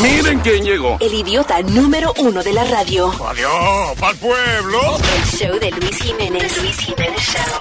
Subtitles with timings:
[0.00, 0.96] Miren quién llegó.
[1.00, 3.12] El idiota número uno de la radio.
[3.26, 4.98] Adiós, pa'l pueblo.
[5.16, 6.56] El show de Luis Jiménez.
[6.62, 7.60] Luis Jiménez Show.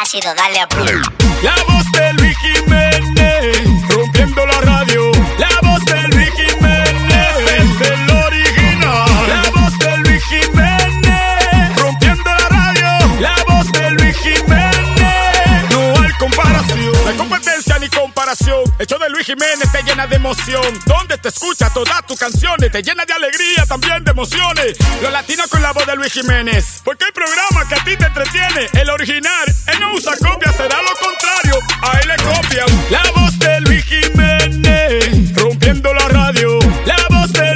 [0.00, 1.00] Ácido, dale a play.
[1.42, 5.11] La voz de Luis Jiménez, rompiendo la radio.
[17.92, 18.62] Comparación.
[18.78, 20.80] El show de Luis Jiménez te llena de emoción.
[20.86, 24.76] Donde te escucha todas tus canciones, te llena de alegría, también de emociones.
[25.00, 26.80] Los latinos con la voz de Luis Jiménez.
[26.84, 28.68] Porque hay programa que a ti te entretiene.
[28.72, 31.58] El original, él no usa copia, será lo contrario.
[31.82, 32.90] A él le copian.
[32.90, 36.58] La voz de Luis Jiménez, rompiendo la radio.
[36.86, 37.54] La voz de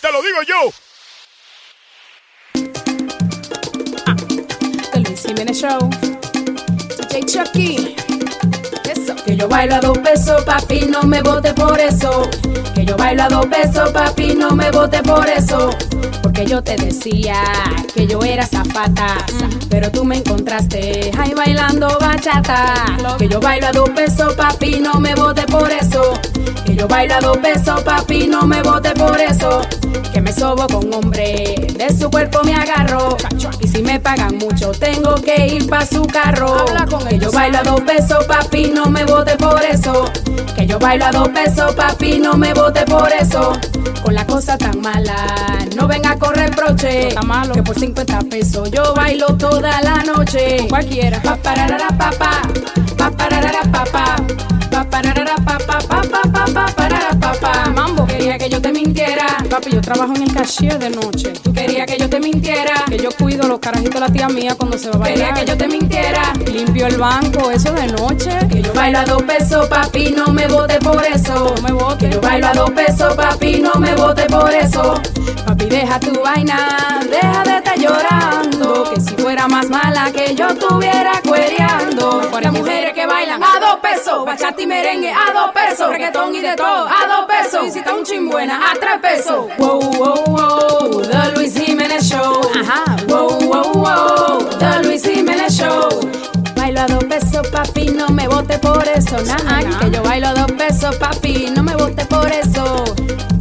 [0.00, 0.72] te lo digo yo.
[4.92, 5.90] The Luis Jiménez Show.
[6.96, 8.03] DJ Chucky.
[9.34, 12.30] Que yo bailo a dos pesos, papi, no me vote por eso.
[12.72, 15.70] Que yo bailo a dos pesos, papi, no me vote por eso.
[16.22, 17.42] Porque yo te decía
[17.92, 19.16] que yo era zapata.
[19.68, 22.74] Pero tú me encontraste ahí bailando bachata.
[23.18, 26.12] Que yo bailo a dos pesos, papi, no me vote por eso.
[26.64, 29.62] Que yo bailo a dos pesos, papi, no me vote por eso.
[30.12, 33.16] Que me sobo con hombre, de su cuerpo me agarro.
[33.60, 36.64] Y si me pagan mucho, tengo que ir pa' su carro.
[37.08, 40.04] que yo bailo a dos pesos, papi, no me vote por eso.
[40.56, 43.52] Que yo bailo a dos pesos, papi, no me vote por eso.
[44.02, 45.16] Con la cosa tan mala,
[45.76, 47.08] no venga a correr broche.
[47.52, 50.66] Que por 50 pesos yo bailo toda la noche.
[50.68, 51.20] Cualquiera.
[51.22, 52.42] Pa pararara papá,
[52.96, 54.16] pa pararara papá,
[54.74, 57.70] pa pararara papá, pa pa pa pa parara papá.
[57.74, 59.26] Mambo quería que yo te mintiera.
[59.48, 61.32] Papi, yo trabajo en el cashier de noche.
[61.42, 62.84] Tú querías que yo te mintiera.
[62.88, 65.34] Que yo cuido los carajitos de la tía mía cuando se va a bailar.
[65.34, 66.32] Quería que yo te mintiera.
[66.52, 68.30] Limpio el banco, eso de noche.
[68.50, 71.54] Que yo bailo a dos pesos, papi, no me vote por eso.
[71.56, 72.08] No me vote.
[72.08, 75.00] Que yo bailo a dos pesos, papi, no me vote por eso.
[75.46, 78.90] Papi, deja tu vaina, deja de estar llorando.
[78.92, 82.22] Que si fuera más mala que yo estuviera cuereando.
[82.44, 83.03] Las mujeres que
[84.44, 87.66] bachata y merengue a dos pesos, reggaetón y de todo a dos pesos.
[87.66, 89.46] Y si está un chimbuena a tres pesos.
[89.58, 92.40] Wow, wow, wow, The Luis Jiménez Show.
[92.54, 92.84] Ajá.
[93.08, 95.88] Wow, wow, wow, The Luis Jiménez Show.
[96.56, 99.16] Bailo a dos pesos, papi, no me vote por eso.
[99.22, 102.84] Nah, que yo bailo a dos pesos, papi, no me vote por eso.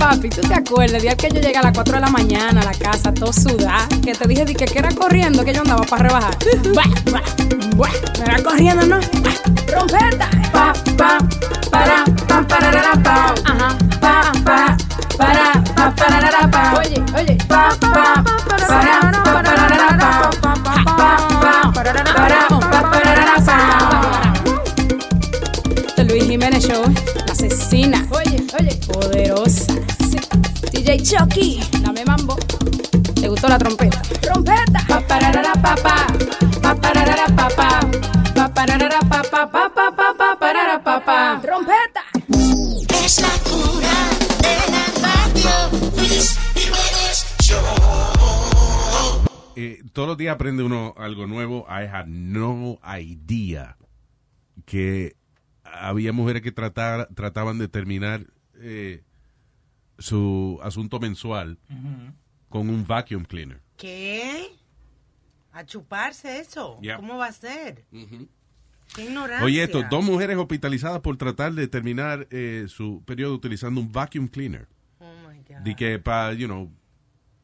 [0.03, 0.95] Papi, ¿tú te acuerdas?
[0.95, 3.31] El día que yo llegué a las 4 de la mañana a la casa, todo
[3.31, 6.37] sudada, que te dije di que, que era corriendo, que yo andaba para rebajar.
[6.73, 7.21] Buah, buah,
[7.77, 8.99] buah, me era corriendo, ¿no?
[9.65, 10.29] Trompeta.
[10.51, 11.19] Pa, pa,
[11.71, 13.33] para, pa, pararara, pa.
[13.45, 13.77] Ajá.
[14.01, 14.77] Pa, pa,
[15.17, 16.79] para, pa, pararara, pa.
[16.79, 17.37] Oye, oye.
[17.47, 18.67] Pa, pa, para,
[19.23, 20.29] pa, pararara, pa.
[20.41, 21.93] Pa, pa, pa, para,
[22.49, 24.33] pa, pararara, pa.
[25.95, 26.83] The Luis Jiménez Show,
[27.25, 28.05] la asesina.
[28.11, 28.75] Oye, oye.
[28.85, 29.92] Poderosa.
[30.83, 32.35] DJ Chucky, dame mambo.
[33.15, 34.01] ¿Te gustó la trompeta?
[34.19, 34.83] ¡Trompeta!
[34.85, 36.07] Pa pararara pa pa.
[36.61, 37.79] Pa pararara pa pa.
[38.35, 41.39] Pa pararara pa pa pa pa pa pa parara pa pa.
[41.41, 42.03] ¡Trompeta!
[43.01, 43.95] Es la cura
[44.43, 45.55] de la radio.
[45.95, 47.63] Luis Jiménez Show.
[49.55, 51.65] Eh, todos los días aprende uno algo nuevo.
[51.69, 53.77] I had no idea
[54.65, 55.15] que
[55.63, 59.01] había mujeres que tratar, trataban de terminar eh,
[59.97, 61.57] su asunto mensual
[62.49, 63.61] con un vacuum cleaner.
[63.77, 64.51] ¿Qué?
[65.51, 66.79] ¿A chuparse eso?
[66.95, 67.85] ¿Cómo va a ser?
[68.95, 69.45] Qué ignorancia.
[69.45, 74.27] Oye, esto, dos mujeres hospitalizadas por tratar de terminar eh, su periodo utilizando un vacuum
[74.27, 74.67] cleaner.
[74.99, 75.63] Oh my God.
[75.63, 76.71] De que para, you know,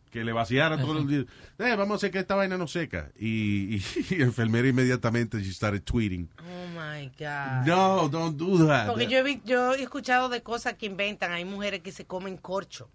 [0.09, 1.19] que le vaciara todo el día.
[1.59, 3.11] Eh, vamos a hacer que esta vaina no seca.
[3.17, 6.29] Y, y, y enfermera inmediatamente she started tweeting.
[6.39, 7.65] Oh my God.
[7.67, 8.87] No, don't do that.
[8.87, 11.31] Porque yo he, yo he escuchado de cosas que inventan.
[11.31, 12.89] Hay mujeres que se comen corcho.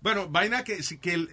[0.00, 1.30] Bueno, vaina que, que, el-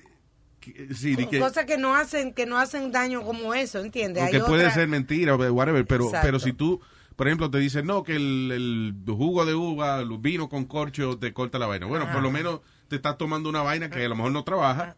[0.60, 4.24] que- sí, que, cosas que no hacen que no hacen daño como eso, ¿entiendes?
[4.24, 6.26] porque Hay puede otra- ser mentira, whatever, pero, Exacto.
[6.26, 6.80] pero si tú,
[7.16, 11.18] por ejemplo, te dicen, no, que el, el jugo de uva, el vino con corcho
[11.20, 11.86] te corta la vaina.
[11.88, 14.96] Bueno, por lo menos te estás tomando una vaina que a lo mejor no trabaja,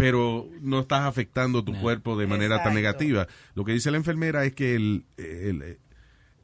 [0.00, 2.74] pero no estás afectando tu cuerpo de manera tan Exacto.
[3.04, 3.28] negativa.
[3.54, 5.78] Lo que dice la enfermera es que el, el,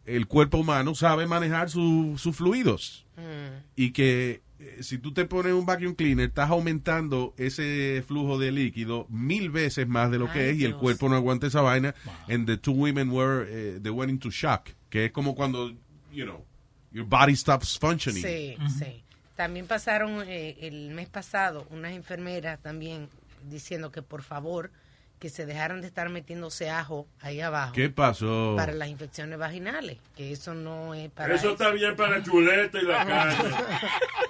[0.05, 3.05] el cuerpo humano sabe manejar su- sus fluidos.
[3.17, 3.65] Mm.
[3.77, 8.53] y que eh, si tú te pones un vacuum cleaner, estás aumentando ese flujo de
[8.53, 10.81] líquido mil veces más de lo que Ay, es y el Dios.
[10.83, 11.95] cuerpo no aguanta esa vaina.
[12.29, 15.71] And the two women were, eh, they went into shock, que es como cuando,
[16.13, 16.45] you know,
[16.93, 18.23] your body stops functioning.
[18.23, 19.03] Sí, sí.
[19.35, 23.09] También pasaron eh, el mes pasado unas enfermeras también
[23.49, 24.71] diciendo que por favor
[25.19, 28.53] que se dejaran de estar metiéndose ajo ahí abajo ¿Qué pasó?
[28.57, 32.83] para las infecciones vaginales, que eso no es para Eso está bien para chuleta y
[32.85, 33.35] la carne.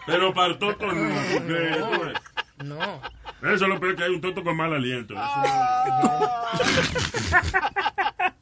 [0.07, 1.15] Pero para el toto no.
[1.33, 2.15] porque,
[2.65, 3.01] No.
[3.43, 5.15] Eso es lo peor que hay un toto con mal aliento.
[5.15, 5.23] Eso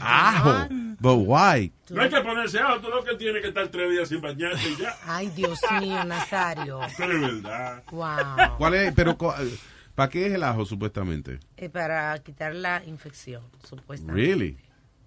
[0.00, 0.68] Ajo.
[1.00, 1.72] But why?
[1.90, 2.80] no, hay que ponerse ajo.
[2.80, 4.96] Tú lo que tiene que estar tres días sin bañarse y ya.
[5.06, 6.82] Ay, Dios mío, Nazario.
[6.82, 7.82] Eso es verdad.
[7.90, 8.56] Wow.
[8.58, 8.92] ¿Cuál es?
[8.94, 11.38] Pero, ¿para qué es el ajo supuestamente?
[11.56, 14.20] Eh, para quitar la infección, supuestamente.
[14.20, 14.58] Really?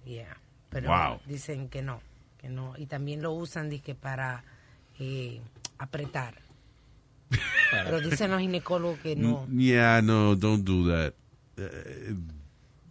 [0.06, 0.38] Yeah.
[0.70, 1.20] Pero Wow.
[1.26, 2.02] dicen que no,
[2.38, 2.74] que no.
[2.78, 4.44] Y también lo usan dizque, para
[5.00, 5.42] eh,
[5.78, 6.36] apretar.
[7.72, 9.46] Pero dicen los ginecólogos que no.
[9.50, 11.14] Yeah, no, don't do that.
[11.58, 12.16] Eh,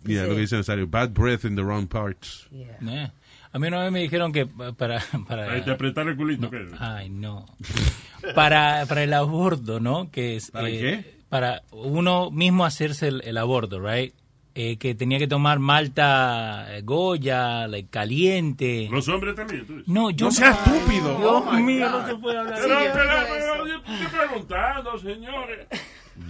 [0.05, 2.47] yeah, Dice- lo que dice Nazario, bad breath in the wrong parts.
[2.51, 2.77] Yeah.
[3.05, 3.11] Eh.
[3.53, 5.03] A mí una vez me dijeron que para...
[5.27, 6.51] para te apretar el culito.
[6.51, 6.69] ¿qué?
[6.79, 7.47] Ay, no.
[8.35, 10.11] Para, para el aborto, ¿no?
[10.11, 11.21] Que es, ¿Para eh, qué?
[11.31, 14.13] Para uno mismo hacerse el, el aborto, right?
[14.55, 18.89] Eh, que tenía que tomar malta eh, Goya, like, caliente.
[18.91, 19.65] Los hombres también.
[19.67, 19.89] tú dices.
[19.89, 21.17] No, yo No seas estúpido.
[21.19, 22.01] Dios Oh, mío, God.
[22.01, 22.59] no se puede hablar.
[22.61, 25.67] Pero, Sí, pero, pero, yo estoy preguntando, señores.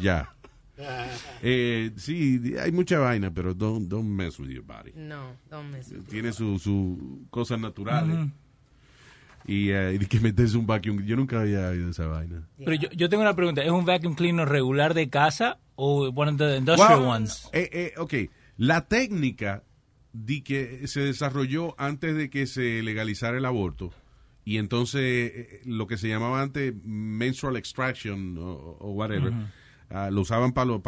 [0.01, 0.33] Ya.
[1.43, 4.93] Eh, sí, hay mucha vaina, pero don't, don't mess with your body.
[4.95, 6.09] No, don't mess with it.
[6.09, 8.29] Tiene sus su cosas naturales.
[9.47, 11.03] Y, eh, y que meterse un vacuum.
[11.05, 12.47] Yo nunca había oído esa vaina.
[12.59, 13.63] Pero yo, yo tengo una pregunta.
[13.65, 17.49] ¿Es un vacuum cleaner regular de casa o one of the industrial Well, ones?
[17.53, 18.15] eh, eh, ok,
[18.59, 19.65] la técnica
[20.13, 23.93] di que se desarrolló antes de que se legalizara el aborto
[24.45, 29.33] y entonces eh, lo que se llamaba antes menstrual extraction o, o whatever,
[29.91, 30.81] ah, lo usaban para los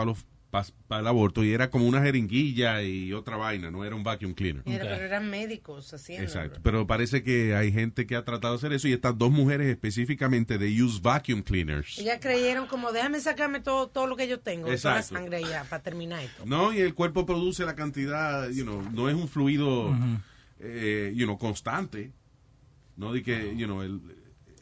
[0.87, 4.35] para el aborto y era como una jeringuilla y otra vaina, no era un vacuum
[4.35, 4.63] cleaner.
[4.67, 4.85] Era-.
[4.85, 6.25] Pero eran médicos haciendo.
[6.25, 9.31] Exacto, pero parece que hay gente que ha tratado de hacer eso y estas dos
[9.31, 11.99] mujeres específicamente de use vacuum cleaners.
[11.99, 15.65] Ellas creyeron como, déjame sacarme todo, todo lo que yo tengo, toda la sangre ya,
[15.65, 16.45] para terminar esto.
[16.45, 19.97] No, y el cuerpo produce la cantidad, you know, no es un fluido,
[20.61, 22.13] eh, you know, constante.
[22.95, 24.03] No de que, you know, el,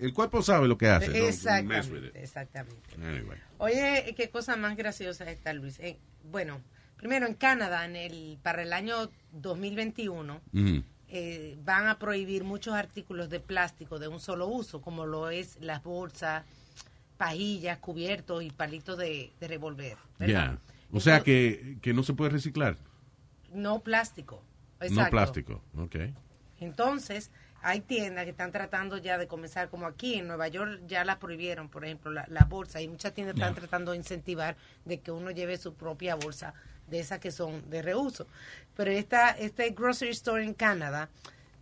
[0.00, 1.08] el cuerpo sabe lo que hace.
[1.08, 2.16] no- Exactamente, it.
[2.16, 2.94] exactamente.
[2.96, 3.38] Anyway.
[3.58, 5.78] Oye, qué cosa más graciosa está, Luis.
[5.80, 6.60] Eh, bueno,
[6.96, 10.82] primero en Canadá, en el, para el año 2021, Ujú.
[11.08, 15.58] eh, van a prohibir muchos artículos de plástico de un solo uso, como lo es
[15.60, 16.44] las bolsas,
[17.16, 19.96] pajillas, cubiertos y palitos de, de revolver.
[20.18, 20.58] Ya.
[20.92, 22.76] O sea que, que no se puede reciclar.
[23.52, 24.42] No plástico.
[24.80, 25.10] No Exacto.
[25.10, 25.62] plástico.
[25.76, 25.96] Ok.
[26.58, 27.30] Entonces,
[27.62, 31.16] hay tiendas que están tratando ya de comenzar, como aquí en Nueva York ya las
[31.16, 35.10] prohibieron, por ejemplo, la, la bolsa, y muchas tiendas están tratando de incentivar de que
[35.10, 36.54] uno lleve su propia bolsa
[36.88, 38.26] de esas que son de reuso.
[38.76, 41.08] Pero esta, este grocery store en Canadá,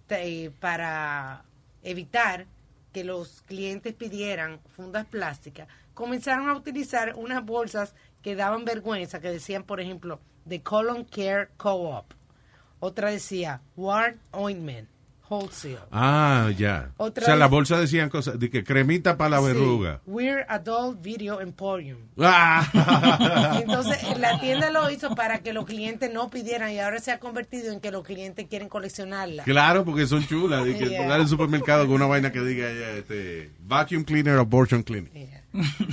[0.06, 1.44] te- eh, para
[1.82, 2.46] evitar
[2.92, 9.30] que los clientes pidieran fundas plásticas, comenzaron a utilizar unas bolsas que daban vergüenza, que
[9.30, 12.06] decían, por ejemplo, The Colon Care Co-op.
[12.80, 14.88] Otra decía, Ward Ointment,
[15.28, 15.78] Wholesale.
[15.92, 16.90] Ah, ya.
[16.96, 20.00] Otra o sea, vez- la bolsa decían cosas de que cremita para la Sí, verruga.
[20.06, 21.98] We're Adult Video Emporium.
[22.18, 23.58] Ah.
[23.62, 27.18] Entonces, la tienda lo hizo para que los clientes no pidieran y ahora se ha
[27.18, 29.44] convertido en que los clientes quieren coleccionarla.
[29.44, 30.64] Claro, porque son chulas.
[30.64, 31.14] De que Yeah.
[31.14, 34.82] al supermercado con una vaina que diga ya, este, vacuum cleaner, abortion.
[34.84, 35.37] Yeah.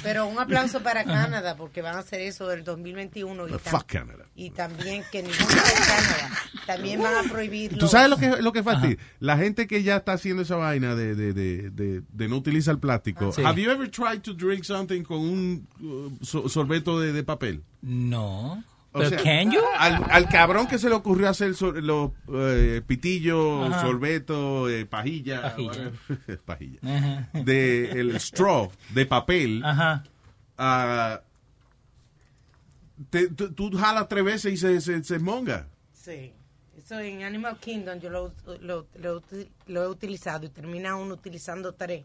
[0.04, 3.86] Pero un aplauso para Canadá porque van a hacer eso del 2021 y, tam- fuck
[3.86, 4.26] Canada.
[4.36, 6.30] y también que ningún país de Canadá
[6.66, 8.98] también van a prohibir ¿Tú sabes lo que, lo que fastidia?
[9.20, 12.78] La gente que ya está haciendo esa vaina de, de, de, de, de no utilizar
[12.80, 13.32] plástico.
[13.32, 13.44] Sí.
[13.44, 17.64] Have you ever tried to drink something con un uh, so- sorbeto de, de papel?
[17.82, 18.64] No.
[18.96, 19.60] O ¿Pero sea, can you?
[19.78, 23.82] Al, al cabrón que se le ocurrió hacer los eh, pitillos, Ajá.
[23.82, 25.68] sorbeto, eh, pajilla, Pajilla.
[25.68, 26.40] whatever.
[26.46, 27.30] pajilla, Ajá.
[27.44, 30.04] de el straw de papel, Ajá.
[33.10, 35.68] te- tú, tú jalas tres veces y se, se, se monga.
[35.94, 36.34] Sí.
[36.78, 39.24] Eso en Animal Kingdom yo lo, lo, lo,
[39.68, 42.04] lo he utilizado y termina uno utilizando tres.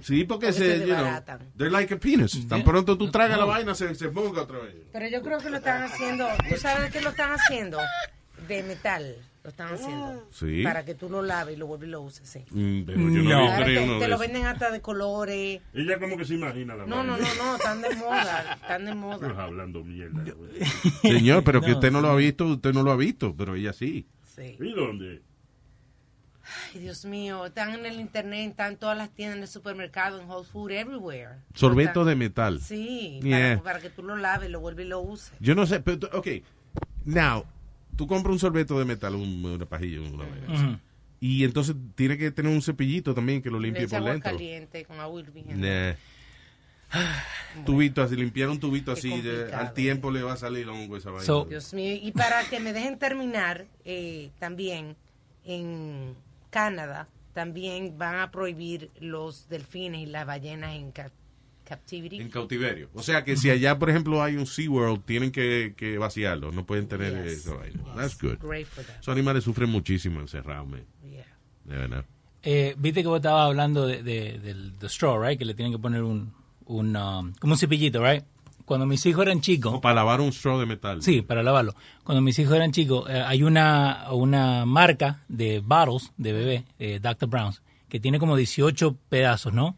[0.00, 1.22] Sí, porque, Porque se, se you know,
[1.56, 2.46] they're like a penis.
[2.48, 4.74] Tan pronto tú tragas la vaina, se, se monga otra vez.
[4.92, 7.78] Pero yo creo que lo están haciendo, ¿tú sabes de qué lo están haciendo?
[8.46, 10.28] De metal, lo están haciendo.
[10.30, 10.62] Sí.
[10.62, 12.44] Para que tú lo laves y lo vuelves y lo uses, sí.
[12.50, 13.64] Mm, pero yo no, No.
[13.64, 15.60] te, te lo venden hasta de colores.
[15.74, 17.28] Ella como que se imagina la No, no, vaina.
[17.36, 19.42] no, no, están de moda, están de Estás moda.
[19.42, 20.22] hablando mierda.
[20.32, 20.50] güey.
[21.02, 23.56] Señor, pero que No, usted no lo ha visto, usted no lo ha visto, pero
[23.56, 24.06] ella sí.
[24.36, 24.56] Sí.
[24.60, 25.22] ¿Y dónde?
[26.74, 30.20] Ay, Dios mío, están en el internet, están en todas las tiendas, en el supermercado,
[30.20, 31.36] en Whole Food, everywhere.
[31.54, 32.60] Sorbeto de metal.
[32.60, 33.56] Sí, Yeah.
[33.58, 35.32] para, para que tú lo laves, lo vuelves y lo uses.
[35.40, 36.28] Yo no sé, pero, ok.
[37.04, 37.44] Now,
[37.96, 40.80] tú compras un sorbeto de metal, un- una pajilla, una vaina.
[41.20, 44.30] Y entonces tiene que tener un cepillito también que lo limpie por agua dentro.
[44.30, 45.54] caliente con agua hirviendo.
[45.66, 45.94] Nah.
[47.66, 50.96] Tubito así, limpiar un tubito Qué así, ya al tiempo le va a salir hongo
[50.96, 51.24] esa vaina.
[51.26, 54.96] So- Dios mío, y para que me dejen terminar, eh, también
[55.44, 56.14] en
[56.50, 61.10] Canadá también van a prohibir los delfines y las ballenas en ca-
[61.64, 62.20] captivity.
[62.20, 62.88] en cautiverio.
[62.94, 66.50] O sea que si allá, por ejemplo, hay un SeaWorld, tienen que, que vaciarlo.
[66.50, 67.32] No pueden tener Yes.
[67.46, 67.82] esa vaina.
[67.84, 67.94] Yes.
[67.94, 68.38] That's good.
[68.40, 68.96] Great for them.
[68.98, 70.68] Esos animales sufren muchísimo encerrados.
[71.08, 71.26] Yeah.
[71.64, 72.04] De verdad.
[72.42, 75.38] Eh, Viste que vos estabas hablando de, de- del straw, right?
[75.38, 76.32] Que le tienen que poner un,
[76.64, 78.24] un um, como un cepillito, right?
[78.68, 81.02] Cuando mis hijos eran chicos, O para lavar un straw de metal.
[81.02, 81.74] Sí, para lavarlo.
[82.04, 87.00] Cuando mis hijos eran chicos, eh, hay una, una marca de bottles de bebé, eh,
[87.00, 87.30] Dr.
[87.30, 89.74] Brown's, que tiene como 18 pedazos, ¿no?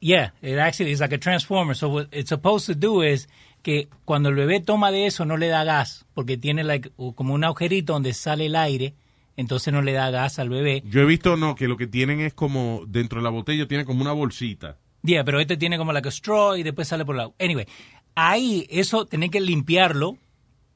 [0.00, 1.76] Yeah, it actually is like a transformer.
[1.76, 3.28] So what it's supposed to do is
[3.62, 7.34] que cuando el bebé toma de eso no le da gas, porque tiene like, como
[7.34, 8.94] un agujerito donde sale el aire,
[9.36, 10.82] entonces no le da gas al bebé.
[10.86, 13.84] Yo he visto, no, que lo que tienen es como, dentro de la botella tiene
[13.84, 14.78] como una bolsita.
[15.02, 17.30] Yeah, pero este tiene como like a straw y después sale por la...
[17.38, 17.66] Anyway,
[18.14, 20.18] ahí eso tenés que limpiarlo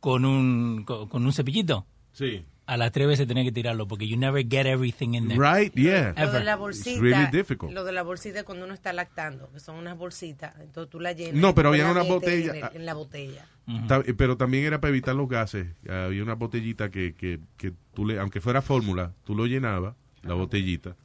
[0.01, 1.87] con un, con, con un cepillito.
[2.13, 2.45] Sí.
[2.67, 5.39] a las tres veces tenés que tirarlo porque you never get everything in there.
[5.39, 6.15] Right, yeah.
[6.17, 6.45] Lo de Ever.
[6.45, 7.73] la It's bolsita, really difficult.
[7.73, 11.01] lo de la bolsita es cuando uno está lactando, que son unas bolsitas, entonces tú
[11.01, 11.35] la llenas.
[11.35, 13.47] No, pero había la una botella- En, el- en la botella.
[13.89, 15.67] Ta- Pero también era para evitar los gases.
[15.91, 20.33] Había una botellita que, que, que tú le, aunque fuera fórmula, tú lo llenabas, la
[20.35, 20.97] botellita.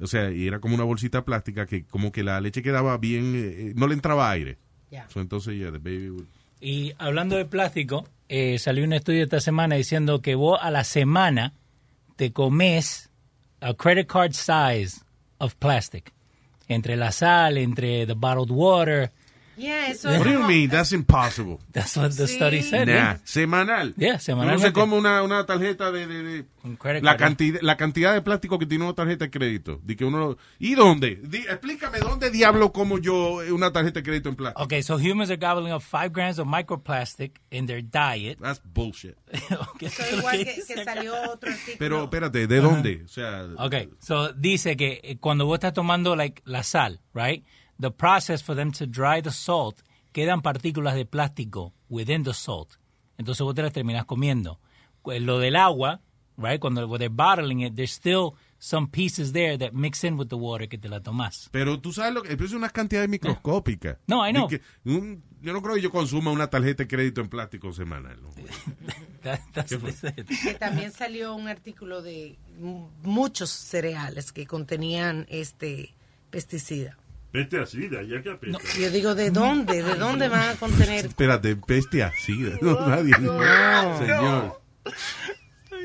[0.00, 3.34] O sea, y era como una bolsita plástica que como que la leche quedaba bien,
[3.34, 3.38] eh,
[3.70, 4.56] eh, no le entraba aire.
[4.90, 5.06] Ya.
[5.08, 6.26] So, entonces, yeah, the baby would-
[6.60, 10.84] Y hablando de plástico, eh, salió un estudio esta semana diciendo que vos a la
[10.84, 11.52] semana
[12.16, 13.08] te comes
[13.60, 15.00] a credit card size
[15.38, 16.12] of plastic.
[16.68, 19.10] Entre la sal, entre the bottled water.
[19.60, 20.70] Yeah, eso What es do you mean?
[20.70, 21.58] That's impossible.
[21.72, 22.36] That's what the Sí.
[22.36, 22.86] study said.
[22.88, 23.20] Nah, yeah.
[23.24, 23.94] semanal.
[23.96, 24.66] Yeah, Uno semanalmente.
[24.68, 28.12] se come una, una tarjeta de, de- de- Un credit la card, cantidad la cantidad
[28.14, 29.80] de plástico que tiene una tarjeta de crédito.
[29.82, 31.16] De que uno ¿Y dónde?
[31.22, 34.62] Di- explícame dónde diablo como yo una tarjeta de crédito en plástico.
[34.64, 38.38] Okay, so humans are gobbling up five grams of microplastic in their diet.
[38.40, 39.16] That's bullshit.
[39.74, 41.76] Okay, eso eso es lo igual que que, salió otro artículo.
[41.78, 43.02] Pero espérate, ¿de dónde?
[43.04, 47.44] O sea, Okay, so dice que cuando vos estás tomando like la sal, right?
[47.80, 49.80] The process for them to dry the salt,
[50.12, 52.76] quedan partículas de plástico within the salt.
[53.16, 54.58] Entonces vos te las terminas comiendo.
[55.02, 56.00] Cu- Lo del agua,
[56.36, 56.60] right?
[56.60, 60.36] Cuando when they're bottling it, there's still some pieces there that mix in with the
[60.36, 61.48] water que te la tomas.
[61.50, 63.98] pero tú sabes lo que es una cantidad microscópica.
[64.06, 64.48] No, I know.
[64.48, 67.72] De que un- yo no creo que yo consuma una tarjeta de crédito en plástico
[67.72, 68.20] semanal.
[68.22, 68.28] ¿no?
[69.22, 70.26] That- that's what they said.
[70.26, 72.38] que también salió un artículo de
[73.02, 75.94] muchos cereales que contenían este
[76.30, 76.96] pesticida.
[77.62, 78.58] Así, de allá que apesta.
[78.78, 79.82] Yo digo, ¿de dónde?
[79.82, 81.06] ¿De dónde van a contener?
[81.06, 82.36] Espérate, bestia, sí.
[82.60, 83.14] No, nadie.
[83.14, 84.60] Señor.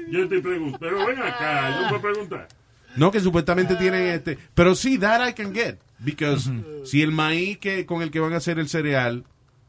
[0.10, 2.48] Yo estoy preguntando, pero ven acá, yo puedo preguntar.
[2.96, 4.38] No, que supuestamente tienen este.
[4.54, 5.78] Pero sí, that I can get.
[6.00, 6.50] Because
[6.84, 9.26] si el maíz que, con el que van a hacer el cereal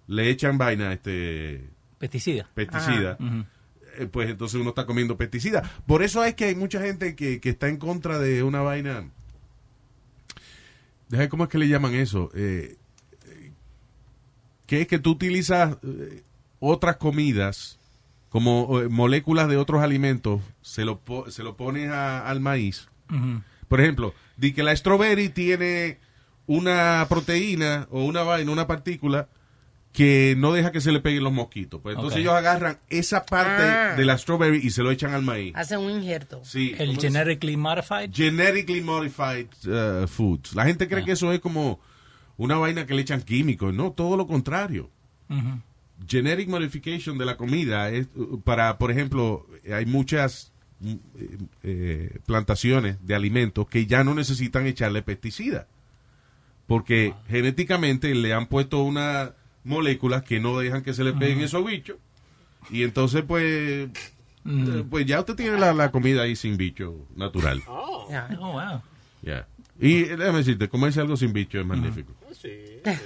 [0.06, 1.68] le echan vaina, este
[1.98, 2.48] Pesticida.
[2.54, 3.16] pesticida,
[3.98, 5.62] eh, pues entonces uno está comiendo pesticida.
[5.86, 9.10] Por eso es que hay mucha gente que, que está en contra de una vaina.
[11.08, 12.30] Deja, ¿Cómo es que le llaman eso?
[12.34, 12.76] Eh,
[14.66, 16.22] que es que tú utilizas eh,
[16.58, 17.78] otras comidas
[18.28, 22.88] como eh, moléculas de otros alimentos, se lo, po- se lo pones a- al maíz.
[23.68, 25.98] Por ejemplo, di que la strawberry tiene
[26.46, 29.28] una proteína o una vaina, una partícula
[29.96, 31.80] que no deja que se le peguen los mosquitos.
[31.80, 33.94] Pues entonces ellos agarran esa parte Ah.
[33.96, 35.54] de la strawberry y se lo echan al maíz.
[35.56, 36.42] Hacen un injerto.
[36.44, 38.10] Sí, El genetically modified.
[38.12, 40.54] Genetically modified uh, foods.
[40.54, 41.80] La gente cree que eso es como
[42.36, 43.72] una vaina que le echan químicos.
[43.72, 44.90] No, todo lo contrario.
[46.06, 52.18] Genetic modification de la comida es uh, para, por ejemplo, hay muchas mm, eh, eh,
[52.26, 55.64] plantaciones de alimentos que ya no necesitan echarle pesticidas.
[56.66, 59.30] Porque genéticamente le han puesto unas
[59.66, 61.96] moléculas que no dejan que se le peguen esos bichos.
[62.70, 67.62] Y entonces, pues, eh, pues ya usted tiene la, la comida ahí sin bicho natural.
[68.10, 68.28] Ya.
[68.40, 68.80] Oh, wow.
[69.22, 69.46] Ya.
[69.80, 72.12] Y eh, déjame decirte, comerse algo sin bicho es magnífico.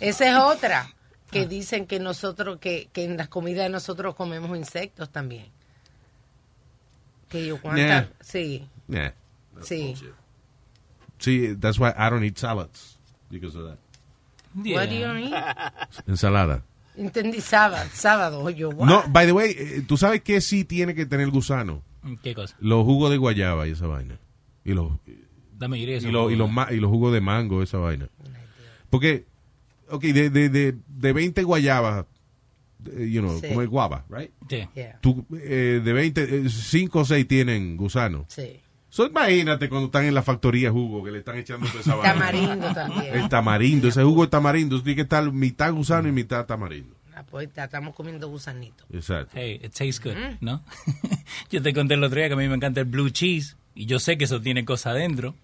[0.00, 0.88] Esa es otra
[1.30, 5.46] que dicen que nosotros, que, que en las comidas de nosotros comemos insectos también.
[7.28, 8.06] Que yo cuánta, Nah.
[8.20, 9.14] sí, Yeah.
[9.62, 9.94] sí.
[11.18, 12.96] Sí, that's why I don't eat salads.
[13.30, 13.78] Because of that.
[14.62, 14.76] Yeah.
[14.80, 15.34] What do you mean?
[16.06, 16.62] Ensalada.
[16.96, 18.84] Entendí sábado, sábado, yo, wow.
[18.86, 21.82] No, by the way, eh, tú sabes que sí tiene que tener gusano.
[22.22, 22.56] ¿Qué cosa?
[22.60, 24.18] Los jugos de guayaba y esa vaina.
[24.64, 24.92] Y los,
[25.60, 28.08] La mayoría de y los, y los, y los jugos de mango, esa vaina.
[28.90, 29.26] Porque,
[29.90, 32.06] ok, de, de, de, de 20 guayabas,
[32.90, 33.46] eh, you know, Sí.
[33.48, 34.30] como el guava, right?
[34.48, 34.68] Sí.
[34.74, 34.98] Yeah.
[35.00, 38.24] Tú, eh, de 20, 5 o 6 tienen gusano.
[38.28, 38.60] Sí.
[38.98, 42.14] So, imagínate cuando están en la factoría jugo, que le están echando toda esa vaina.
[42.14, 43.14] Tamarindo también.
[43.14, 46.96] El tamarindo, ese jugo de tamarindo, tiene que estar mitad gusano y mitad tamarindo.
[47.14, 48.82] Ah, pues estamos comiendo gusanito.
[48.92, 49.30] Exacto.
[49.36, 50.38] Hey, it tastes good, Mm.
[50.40, 50.64] ¿no?
[51.52, 53.86] yo te conté el otro día que a mí me encanta el blue cheese y
[53.86, 55.36] yo sé que eso tiene cosas adentro.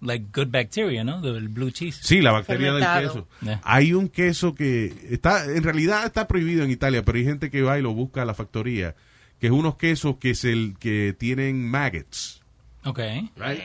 [0.00, 1.20] Like good bacteria, ¿no?
[1.20, 2.00] Del blue cheese.
[2.02, 3.28] Sí, la bacteria del queso.
[3.42, 3.60] Yeah.
[3.64, 7.60] Hay un queso que está, en realidad está prohibido en Italia, pero hay gente que
[7.60, 8.94] va y lo busca a la factoría,
[9.38, 12.40] que es unos quesos que es el que tienen maggots.
[12.84, 12.98] Ok.
[13.36, 13.60] right?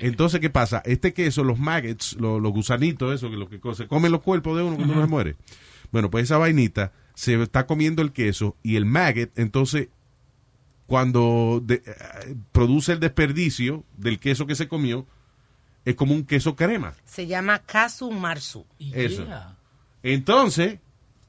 [0.00, 0.82] Entonces, ¿qué pasa?
[0.84, 4.56] Este queso, los maggots, lo- los, gusanitos, eso, que lo que se comen los cuerpos
[4.56, 5.36] de uno cuando uno se muere.
[5.92, 9.88] Bueno, pues esa vainita se está comiendo el queso y el maggot, entonces,
[10.86, 15.06] cuando de- eh, produce el desperdicio del queso que se comió,
[15.84, 16.94] es como un queso crema.
[17.04, 18.64] Se llama casu marzu.
[18.78, 19.24] Eso.
[19.24, 19.56] Yeah.
[20.02, 20.78] Entonces,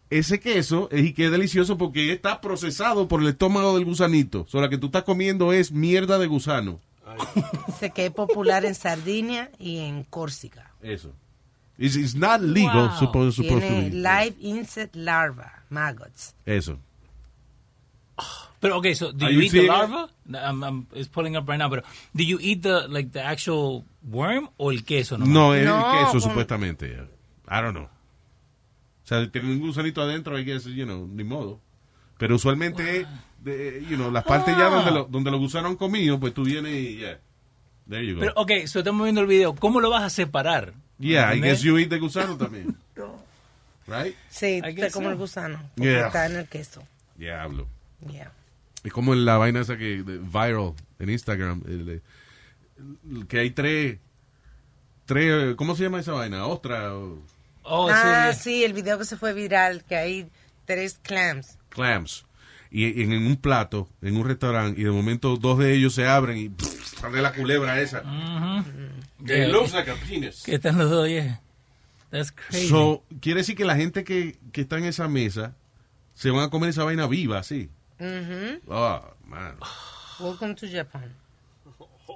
[0.10, 4.41] ese queso es y que es delicioso porque está procesado por el estómago del gusanito.
[4.41, 6.79] O sea, la que tú estás comiendo es mierda de gusano.
[7.67, 10.71] Dice que es popular en Sardinia y en Córcega.
[10.81, 11.11] Eso.
[11.77, 12.97] It's, it's not legal, Wow.
[12.99, 13.95] supposed, supposed to Tiene be.
[13.95, 16.35] live insect larva, maggots.
[16.45, 16.77] Eso.
[18.59, 19.69] But okay, so do Are you, you eat the seeing it?
[19.69, 20.09] larva?
[20.35, 21.83] I'm, I'm, it's pulling up right now, but
[22.15, 25.17] do you eat the like the actual worm o el queso?
[25.17, 27.07] No, es No, el queso, con- supuestamente.
[27.47, 27.85] I don't know.
[29.03, 31.59] O sea, tiene un gusanito adentro, I guess, you know, ni modo.
[32.19, 33.07] Pero usualmente, es
[33.43, 36.43] de, you know, las partes ya donde, lo- donde los gusanos han comido, pues tú
[36.43, 37.19] vienes y ya.
[37.89, 38.19] There you go.
[38.21, 39.55] Pero okay, so estamos viendo el video.
[39.55, 40.74] ¿Cómo lo vas a separar?
[41.00, 42.75] yeah, I guess you eat the gusano también.
[43.88, 44.15] Right?
[44.29, 45.12] Sí, te como so.
[45.12, 45.60] el gusano.
[45.75, 46.07] Yeah.
[46.07, 46.81] está en el queso.
[47.17, 47.67] Diablo.
[48.10, 48.31] Yeah.
[48.83, 52.01] Es como en la vaina esa que de- viral en Instagram, el-
[53.12, 53.98] el- que hay tres,
[55.05, 56.45] tres, ¿cómo se llama esa vaina?
[56.45, 57.19] Ostra, o
[57.63, 58.39] Oh, ah, sí.
[58.43, 60.29] sí, el video que se fue viral, que hay
[60.65, 61.57] tres clams.
[61.69, 62.25] clams.
[62.71, 66.07] Y en, en un plato, en un restaurante, y de momento dos de ellos se
[66.07, 68.01] abren y pff, sale la culebra esa.
[69.25, 69.48] Yeah.
[69.48, 70.43] It looks like a penis.
[70.46, 71.07] ¿Qué están los dos?
[71.09, 71.41] Yeah.
[72.11, 72.69] That's crazy.
[72.69, 75.53] So, quiere decir que la gente que, que está en esa mesa
[76.13, 77.69] se van a comer esa vaina viva, así.
[78.00, 78.61] Ujú.
[78.67, 79.55] Oh, man.
[80.19, 81.13] Welcome to Japan.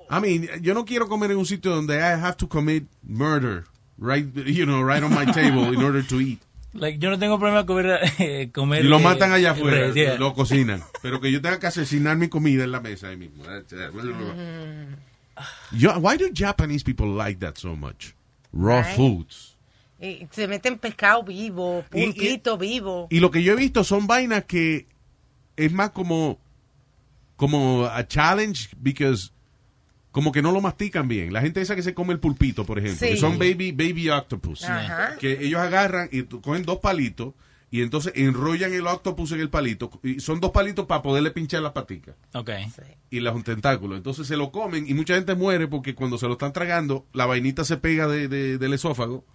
[0.10, 3.66] I mean, yo no quiero comer en un sitio donde I have to commit murder,
[3.98, 6.40] right, you know, right on my table in order to eat.
[6.76, 9.78] Like, yo no tengo problema con comer, eh, comer Y lo eh, matan allá afuera,
[9.88, 10.16] res, yeah.
[10.18, 10.84] lo cocinan.
[11.02, 13.44] Pero que yo tenga que asesinar mi comida en la mesa ahí mismo.
[15.72, 18.14] Yo, why do Japanese people like that so much?
[18.54, 18.96] Raw Right.
[18.96, 19.58] foods.
[20.00, 23.08] Y se meten pescado vivo, Y- y- pulpito vivo.
[23.10, 24.88] Y lo que yo he visto son vainas que
[25.58, 26.40] es más como
[27.38, 29.32] como a challenge because
[30.16, 31.34] como que no lo mastican bien.
[31.34, 33.16] La gente esa que se come el pulpito, por ejemplo, Sí.
[33.16, 35.18] que son baby baby octopus, Ajá.
[35.20, 37.34] que ellos agarran y cogen dos palitos
[37.70, 41.62] y entonces enrollan el octopus en el palito y son dos palitos para poderle pinchar
[41.64, 42.66] las paticas Okay.
[43.10, 43.98] y los tentáculos.
[43.98, 47.26] Entonces se lo comen y mucha gente muere porque cuando se lo están tragando, la
[47.26, 49.26] vainita se pega de, de- del esófago.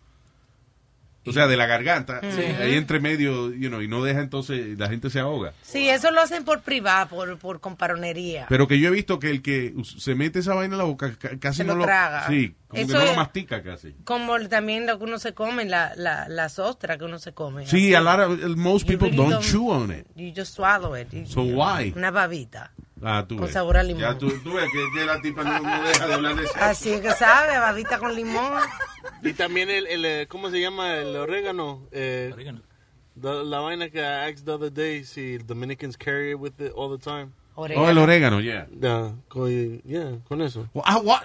[1.27, 4.89] O sea, de la garganta, ahí entre medio, you know, y no deja entonces, la
[4.89, 5.53] gente se ahoga.
[5.63, 8.47] Sí, eso lo hacen por privado, por, por comparonería.
[8.49, 11.15] Pero que yo he visto que el que se mete esa vaina en la boca
[11.19, 12.27] ca- casi Se no lo lo traga.
[12.27, 13.95] Sí, como Eso que no es- lo mastica casi.
[14.05, 17.33] Como el- también lo que uno se come, la, la, las ostras que uno se
[17.35, 17.67] come.
[17.67, 17.95] Sí, así.
[17.95, 20.07] a lot of, most You people really don't don't- chew on it.
[20.17, 21.13] You just swallow it.
[21.13, 21.93] You- So why?
[21.97, 22.73] Una babita.
[23.03, 23.55] Ah, tú Con ves.
[23.55, 24.03] sabor a limón.
[24.03, 26.53] Ya tú, tú ves que, que la tipa no, no deja de hablar de eso.
[26.61, 28.53] Así es que sabe, babita con limón.
[29.23, 30.97] Y también el, el, eh, ¿cómo se llama?
[30.99, 31.87] El orégano.
[31.93, 32.61] Eh, Orégano.
[33.21, 36.73] the- la vaina que I asked the other day si Dominicans carry it with it
[36.77, 37.31] all the time.
[37.55, 38.03] Oh, el Orégano.
[38.03, 38.67] orégano, yeah.
[38.81, 40.69] Yeah, con, yeah, con eso.
[40.85, 41.23] Ah, what?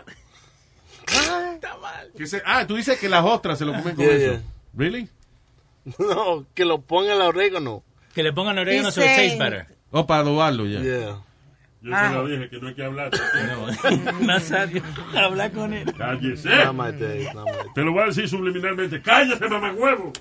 [2.18, 4.32] Que se- ah, tú dices que las ostras se lo comen con Yeah, eso.
[4.34, 4.42] yeah.
[4.76, 5.10] Really?
[6.00, 7.84] No, que lo ponga el orégano.
[8.14, 9.68] Que le pongan orégano so it tastes better.
[9.92, 10.82] O para adobarlo, ya.
[10.82, 11.18] Yeah.
[11.82, 13.12] Yo se lo dije que no hay que hablar.
[14.22, 14.82] Nazario,
[15.16, 15.94] habla con él.
[15.96, 16.50] Cállese.
[17.76, 19.02] Te lo voy a decir subliminalmente.
[19.02, 20.12] Cállate, mamagüevo.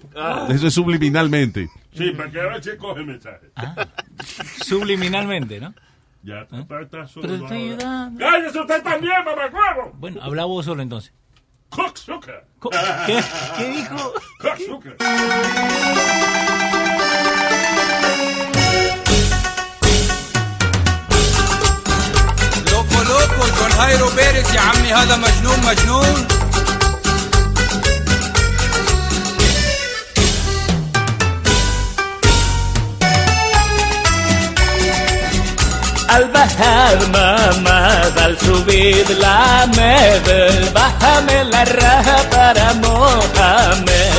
[0.50, 1.68] Eso es subliminalmente.
[1.92, 3.50] Sí, para que ahora se coge el mensaje.
[4.64, 5.74] Subliminalmente, ¿no?
[6.22, 7.28] Ya, papá está solo.
[7.28, 8.18] Pero estoy ayudando.
[8.20, 9.92] Cállese usted también, mamagüevo.
[9.94, 11.12] Bueno, habla vos solo entonces.
[11.70, 12.44] Cocksucker.
[12.58, 12.70] Co-
[13.06, 13.20] ¿Qué,
[13.56, 14.12] ¿Qué dijo?
[14.38, 14.96] Cocksucker.
[23.44, 26.26] الأول كان هايرو بيريز يا عمي هذا مجنون مجنون.
[36.16, 44.12] البحر ما مازال سبيد لا مبل بحمل الرهب رمو حمل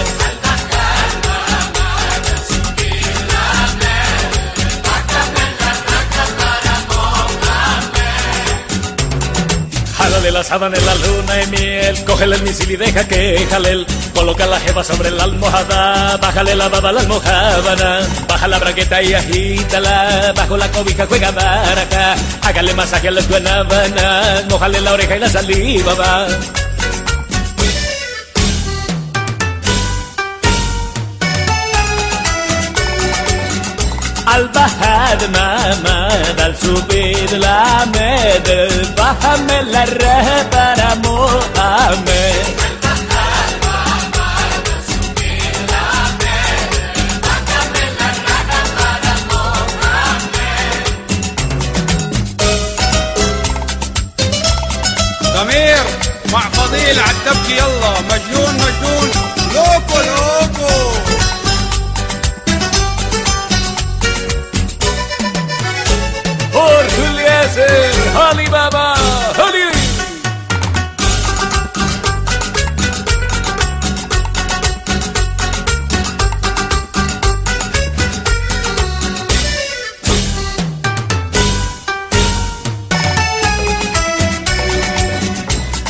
[10.25, 13.85] Jálale la sábana en la luna y miel, cógele el misil y deja que jalel.
[14.15, 19.03] Coloca la jeva sobre la almohada, bájale la baba a la almohábana, baja la braqueta
[19.03, 25.15] y agítala, bajo la cobija juega baraja, hágale masaje a las guanábanas, mojale la oreja
[25.15, 26.27] y la saliva va.
[34.36, 38.67] عالبهاد ما ما دل سوبيد لا مدى
[38.98, 42.04] بحمل الرهب أنا مؤمن.
[55.34, 55.84] ضمير
[56.34, 59.12] مع فضيل عالتبكي يلا مجنون مجنون.
[59.54, 61.05] لوكو لوكو.
[67.45, 68.95] Jorge Eliezer, Holly Baba,
[69.38, 69.65] Holly.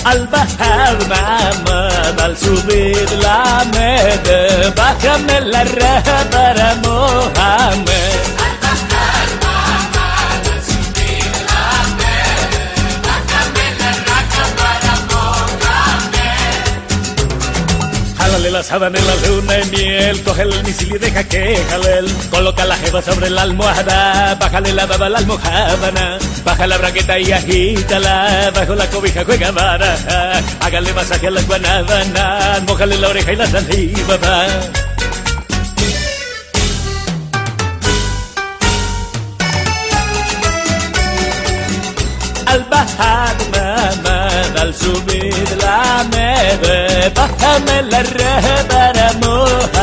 [0.03, 1.89] Al bajar mamá,
[2.21, 6.75] al subir la med, bájame la raja para.
[18.55, 22.09] La en la luna y miel, cógele el misil y deja que jalel.
[22.31, 27.19] Coloca la jeva sobre la almohada, bájale la baba a la almohábana, baja la braqueta
[27.19, 33.33] y agítala, bajo la cobija juega baraja, hágale masaje a las guanábanas, mojale la oreja
[33.33, 34.45] y la saliva va.
[42.45, 43.35] Al bajar
[44.65, 49.74] al subir la med, bájame la raja para Mohamed.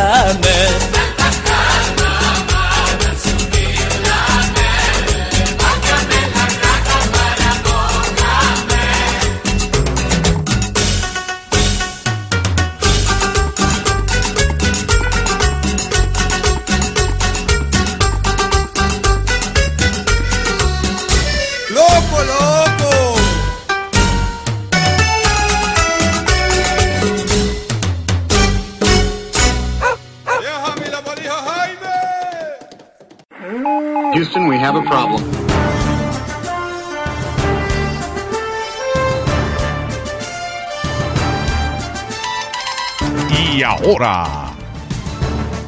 [43.52, 44.52] Y ahora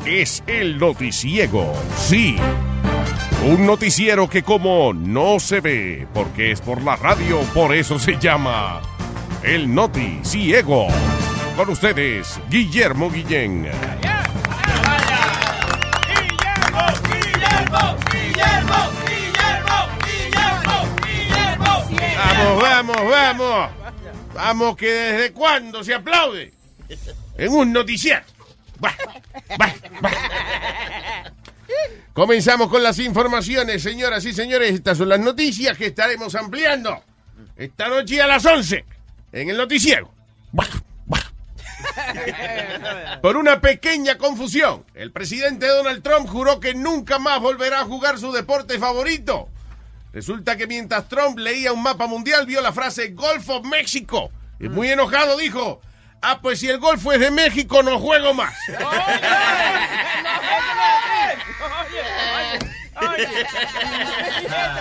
[0.07, 1.75] es el noticiego.
[1.97, 2.37] Sí.
[3.47, 8.19] Un noticiero que como no se ve, porque es por la radio, por eso se
[8.19, 8.81] llama
[9.43, 10.87] El Noticiego.
[11.57, 13.69] Con ustedes, Guillermo Guillén.
[22.75, 23.71] Vamos, vamos,
[24.35, 24.77] vamos.
[24.77, 26.53] Que desde cuándo se aplaude
[27.39, 28.25] en un noticiero.
[28.81, 28.97] Bah,
[29.57, 30.13] bah, bah.
[32.13, 34.75] Comenzamos con las informaciones, señoras y señores.
[34.75, 37.01] Estas son las noticias que estaremos ampliando
[37.57, 38.85] esta noche a las 11
[39.31, 40.13] en el noticiero.
[43.23, 48.19] Por una pequeña confusión, el presidente Donald Trump juró que nunca más volverá a jugar
[48.19, 49.49] su deporte favorito.
[50.15, 54.31] Resulta que mientras Trump leía un mapa mundial, vio la frase Golf of México.
[54.61, 55.81] Y muy enojado dijo,
[56.23, 58.55] ah, pues si el golfo es de México, no juego más.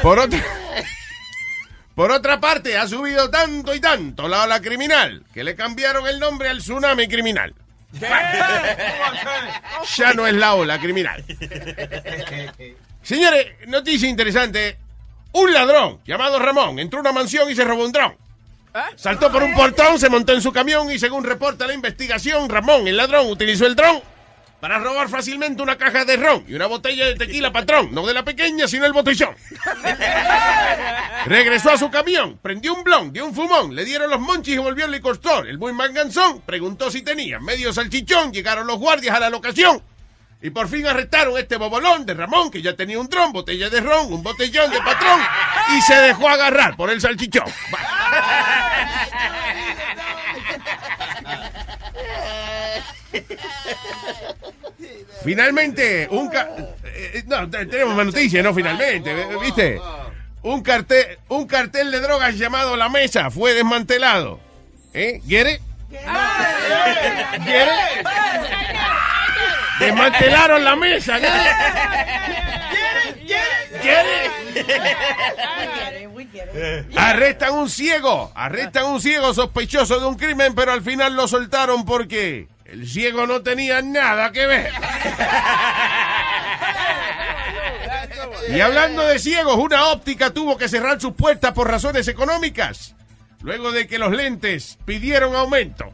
[0.03, 0.39] Por otra,
[1.95, 6.19] por otra parte, ha subido tanto y tanto la ola criminal que le cambiaron el
[6.19, 7.55] nombre al tsunami criminal.
[9.97, 11.25] Ya no es la ola criminal.
[13.01, 14.82] Señores, noticia interesante.
[15.33, 18.15] Un ladrón llamado Ramón entró a una mansión y se robó un dron.
[18.95, 22.87] Saltó por un portón, se montó en su camión y según reporta la investigación, Ramón,
[22.87, 24.01] el ladrón, utilizó el dron
[24.59, 28.13] para robar fácilmente una caja de ron y una botella de tequila patrón, no de
[28.13, 29.35] la pequeña, sino el botellón.
[31.25, 34.59] Regresó a su camión, prendió un blon, dio un fumón, le dieron los monchis y
[34.59, 35.49] volvió al licor store.
[35.49, 39.83] El muy manganzón preguntó si tenía medio salchichón, llegaron los guardias a la locación.
[40.45, 43.79] Y por fin arrestaron este bobolón de Ramón, que ya tenía un dron, botella de
[43.79, 45.21] ron, un botellón de patrón
[45.77, 47.45] y se dejó agarrar por el salchichón.
[55.23, 56.49] Finalmente, un ca-
[56.85, 59.79] eh, no, te- tenemos más noticias, no finalmente, ¿viste?
[60.41, 64.39] Un cartel, un cartel de drogas llamado La Mesa fue desmantelado.
[64.93, 65.21] ¿Eh?
[65.27, 65.59] ¿Quiere?
[69.79, 71.19] Desmantelaron la mesa.
[76.95, 81.85] Arrestan un ciego, arrestan un ciego sospechoso de un crimen, pero al final lo soltaron
[81.85, 84.71] porque el ciego no tenía nada que ver.
[88.49, 92.95] Y hablando de ciegos, una óptica tuvo que cerrar sus puertas por razones económicas,
[93.43, 95.93] luego de que los lentes pidieron aumento.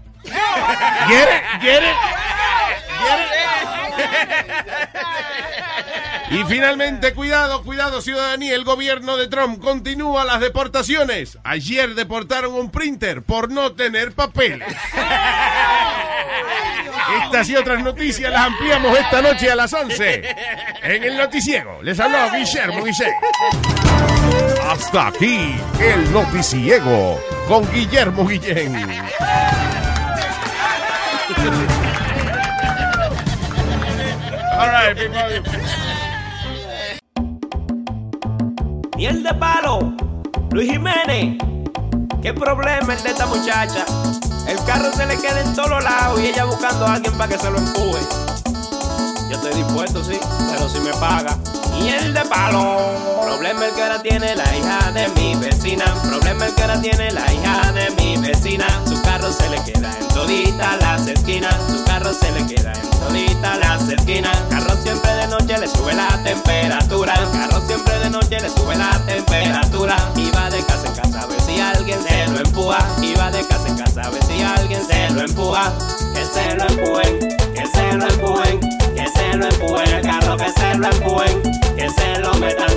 [6.32, 11.40] Y finalmente, cuidado, cuidado, ciudadanía, el gobierno de Trump continúa las deportaciones.
[11.44, 14.68] Ayer deportaron un printer por no tener papeles.
[17.24, 20.36] Estas y otras noticias las ampliamos esta noche a las 11
[20.84, 21.82] en el noticiero.
[21.82, 24.09] Les habló Guillermo Guillén.
[24.70, 28.76] Hasta aquí el noticiego con Guillermo Guillén.
[34.60, 35.80] All right, people.
[38.98, 39.94] Miel de palo,
[40.52, 41.38] Luis Jiménez.
[42.22, 43.86] ¿Qué problema el de esta muchacha?
[44.46, 47.38] El carro se le queda en todos lados y ella buscando a alguien para que
[47.38, 48.02] se lo empuje.
[49.30, 50.20] Yo estoy dispuesto, sí,
[50.52, 51.38] pero si me paga.
[51.80, 52.78] Miel de palo.
[53.24, 55.86] Problema el que ahora tiene la hija de mi vecina.
[56.04, 58.66] Problema el que ahora tiene la hija de mi vecina.
[58.86, 61.56] Su carro se le queda en todita las esquinas.
[61.70, 64.38] Su carro se le queda en todita las esquinas.
[64.50, 67.14] Carro siempre de noche le sube la temperatura.
[67.32, 69.96] Carro siempre de noche le sube la temperatura.
[70.16, 72.80] Y va de casa en casa a ver si alguien se lo empuja.
[73.02, 75.72] Y va de casa en casa a ver si alguien se lo empuja.
[76.14, 77.20] Que se lo empujen,
[77.54, 78.60] que se lo empujen,
[80.40, 81.42] que se lo empujen,
[81.76, 82.70] que se lo metan,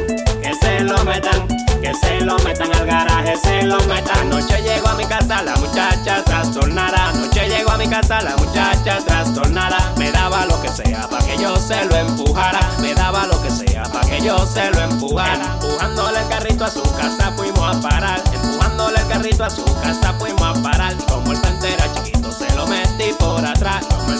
[0.43, 1.63] que se lo metan.
[1.83, 4.17] Que se lo metan al garaje, se lo metan.
[4.21, 7.09] Anoche llegó a mi casa la muchacha trastornada.
[7.09, 9.93] Anoche llegó a mi casa la muchacha trastornada.
[9.97, 12.61] Me daba lo que sea para que yo se lo empujara.
[12.81, 15.59] Me daba lo que sea para que yo se lo empujara.
[15.61, 18.23] Empujándole el carrito a su casa fuimos a parar.
[18.33, 20.95] Empujándole el carrito a su casa fuimos a parar.
[21.09, 23.85] Como el frente era chiquito, se lo metí por atrás.
[23.87, 24.19] Como el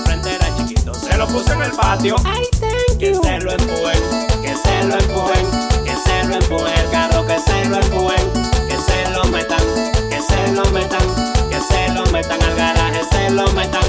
[1.23, 2.17] lo puse en el patio.
[2.99, 4.03] que se lo empujen,
[4.43, 5.47] que se lo empujen,
[5.85, 6.79] que se lo empujen.
[6.79, 8.33] El carro que se lo empujen,
[8.69, 9.61] que se lo metan,
[10.11, 11.01] que se lo metan,
[11.49, 13.83] que se lo metan al garaje, se lo metan,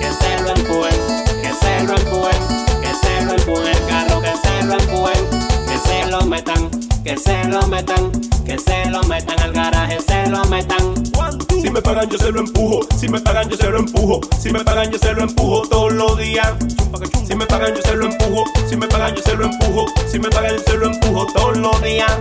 [0.00, 0.98] que se lo empujen,
[1.42, 2.40] que se lo empujen,
[2.82, 3.66] que se lo empujen.
[3.68, 5.30] El carro que se lo empujen,
[5.68, 6.70] que se lo metan,
[7.04, 8.12] que se lo metan,
[8.44, 10.94] que se lo metan al garaje, se lo metan.
[11.48, 11.49] Si
[11.80, 14.62] me pagan yo se lo empujo, si me pagan yo se lo empujo, si me
[14.62, 16.52] pagan yo se lo empujo todos los días.
[17.26, 20.18] Si me pagan yo se lo empujo, si me pagan yo se lo empujo, si
[20.18, 22.12] me pagan yo se lo empujo todos los días.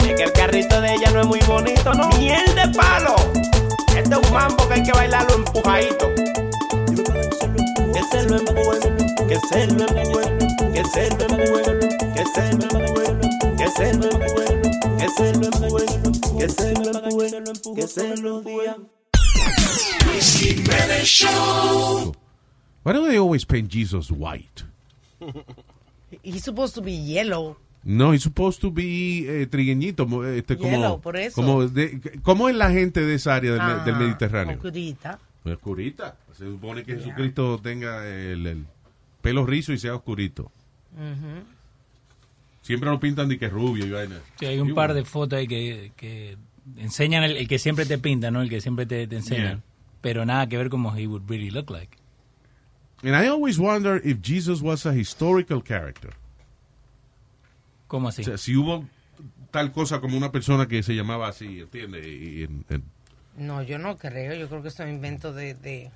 [0.00, 2.08] Es que el carrito de ella no es muy bonito, ¿no?
[2.18, 3.14] Miel de palo.
[3.96, 6.08] Este es un mambo que hay que bailarlo empujadito.
[7.94, 8.80] Que se lo empuje,
[9.28, 10.38] que se lo empuje,
[10.74, 11.78] que se lo empuje,
[12.14, 13.16] que se lo empuje,
[13.58, 15.86] que se lo empuje, que se lo empuje,
[16.38, 17.42] que se lo empuje,
[17.74, 18.74] que se lo empuje.
[22.84, 24.64] Why do they always paint Jesus white?
[26.22, 27.56] He's supposed to be yellow.
[27.88, 31.36] No, he's supposed to be eh, trigueñito, este, como, Yellow, por eso.
[31.36, 34.54] como de- ¿Cómo es la gente de esa área del, Ah, del Mediterráneo?
[34.56, 35.20] Oscurita.
[35.44, 36.16] Oscurita.
[36.36, 38.66] Se supone que Jesucristo tenga el, el
[39.22, 40.50] pelo rizo y sea oscurito.
[40.96, 41.44] Ujú.
[42.66, 44.18] Siempre lo pintan de que rubio y vaina.
[44.40, 44.94] Sí, hay un Y par bueno.
[44.94, 46.36] de fotos ahí que, que
[46.78, 48.42] enseñan el, el que siempre te pinta, ¿no?
[48.42, 49.58] El que siempre te, te enseñan.
[49.58, 49.62] Yeah.
[50.00, 51.96] Pero nada que ver como he would really look like.
[53.04, 56.10] And I always wonder if Jesus was a historical character.
[57.86, 58.22] ¿Cómo así?
[58.22, 58.84] O sea, si hubo
[59.52, 62.04] tal cosa como una persona que se llamaba así, ¿entiendes?
[62.04, 62.82] Y- en- en-
[63.38, 64.34] No, yo no creo.
[64.34, 65.90] Yo creo que esto es un invento de, de...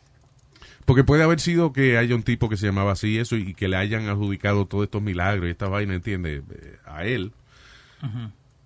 [0.84, 3.68] porque puede haber sido que haya un tipo que se llamaba así eso y que
[3.68, 6.42] le hayan adjudicado todos estos milagros y esta vaina, ¿entiendes?
[6.50, 7.32] Eh, A él.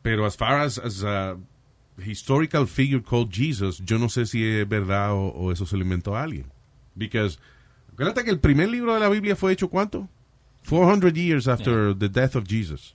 [0.03, 1.37] Pero as far as, as a
[2.05, 5.83] historical figure called Jesus, yo no sé si es verdad o, o eso se lo
[5.83, 6.47] inventó a alguien.
[6.95, 7.39] Because,
[7.93, 10.09] acuérdate que el primer libro de la Biblia fue hecho ¿cuánto?
[10.69, 12.95] 400 years after the death of Jesus.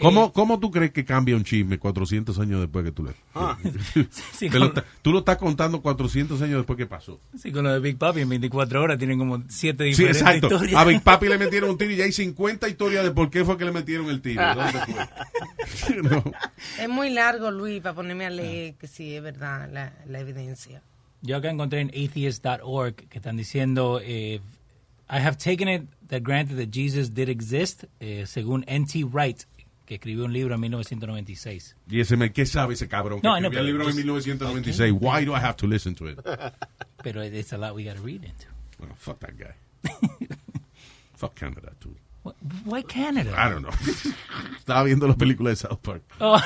[0.00, 3.12] ¿Cómo, ¿Cómo tú crees que cambia un chisme 400 años después que tú le...
[3.34, 3.56] Ah.
[4.32, 7.20] Sí, lo con- ta- tú lo estás contando 400 años después que pasó.
[7.38, 10.46] Sí, con lo de Big Papi en 24 horas tienen como siete Sí, diferentes exacto.
[10.54, 10.80] historias.
[10.80, 13.44] A Big Papi le metieron un tiro y ya hay 50 historias de por qué
[13.44, 14.42] fue que le metieron el tiro.
[14.54, 16.02] ¿Dónde fue?
[16.02, 16.24] No.
[16.80, 20.82] Es muy largo, Luis, para ponerme a leer que sí es verdad la, la evidencia.
[21.22, 24.40] Yo acá encontré en atheist.org que están diciendo, eh,
[25.08, 29.04] I have taken it that granted that Jesus did exist, eh, según N.T.
[29.04, 29.42] Wright,
[29.92, 31.76] que escribió un libro en 1996.
[31.90, 33.20] Y ese ¿qué sabe ese cabrón?
[33.20, 34.92] Que No, escribió el pero libro en just- 1996.
[34.98, 36.18] Why do I have to listen to it?
[37.02, 38.46] Pero it's a lot we got to read into.
[38.78, 39.54] Well, fuck that guy.
[41.16, 41.94] fuck Canada, too.
[42.64, 43.32] Why Canada?
[43.36, 43.70] I don't know.
[44.58, 46.02] Estaba viendo las películas de South Park.
[46.20, 46.40] Oh.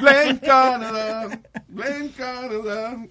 [0.00, 1.40] Blame Canada.
[1.68, 3.06] Blame Canada.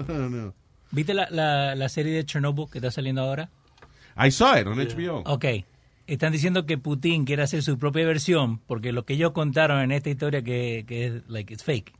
[0.00, 0.54] I don't know.
[0.90, 3.50] ¿Viste la, la, la serie de Chernobyl que está saliendo ahora?
[4.16, 5.22] I saw it on HBO.
[5.26, 5.44] Ok.
[6.08, 9.92] Están diciendo que Putin quiere hacer su propia versión porque lo que ellos contaron en
[9.92, 11.92] esta historia que, que es like it's fake.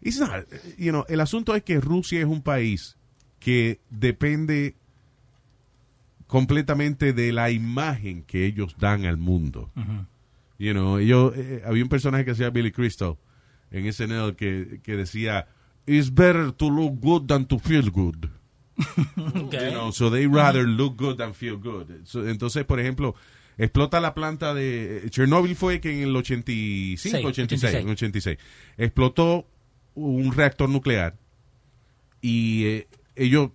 [0.00, 0.46] It's not,
[0.78, 2.96] you know, el asunto es que Rusia es un país
[3.38, 4.76] que depende
[6.26, 9.70] completamente de la imagen que ellos dan al mundo.
[10.58, 13.16] You know, ellos, eh, había un personaje que llama Billy Crystal
[13.70, 15.48] en SNL que, que decía,
[15.86, 18.26] It's better to look good than to feel good.
[19.16, 22.04] You know, so they rather look good than feel good.
[22.04, 23.14] So, entonces, por ejemplo,
[23.56, 27.74] explota la planta de Chernobyl fue que en el 85, Sí, 86, 86.
[27.74, 28.38] en 86,
[28.76, 29.46] explotó
[29.94, 31.16] un reactor nuclear
[32.20, 33.50] y eh, ellos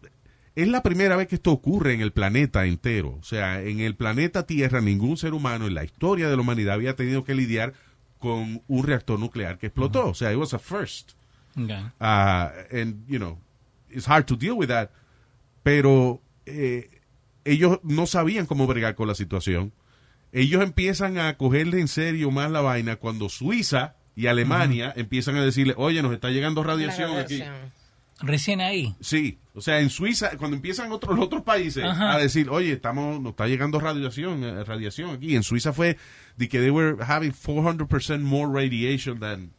[0.55, 3.17] es la primera vez que esto ocurre en el planeta entero.
[3.19, 6.75] O sea, en el planeta Tierra ningún ser humano en la historia de la humanidad
[6.75, 7.73] había tenido que lidiar
[8.19, 10.10] con un reactor nuclear que explotó.
[10.10, 11.13] O sea, it was a first.
[11.58, 11.82] Okay.
[11.99, 13.38] Uh, and, you know,
[13.89, 14.91] it's hard to deal with that.
[15.63, 16.89] Pero eh,
[17.45, 19.74] ellos no sabían cómo bregar con la situación.
[20.32, 25.43] Ellos empiezan a cogerle en serio más la vaina cuando Suiza y Alemania empiezan a
[25.43, 27.41] decirle, oye, nos está llegando radiación, aquí.
[28.22, 28.93] Recién ahí.
[29.00, 32.13] Sí, o sea, en Suiza, cuando empiezan otros, los otros países Ajá.
[32.13, 35.36] a decir, oye, estamos, nos está llegando radiación, eh, radiación aquí.
[35.36, 35.98] En Suiza fue
[36.36, 39.52] de que they were having 400% more radiation than,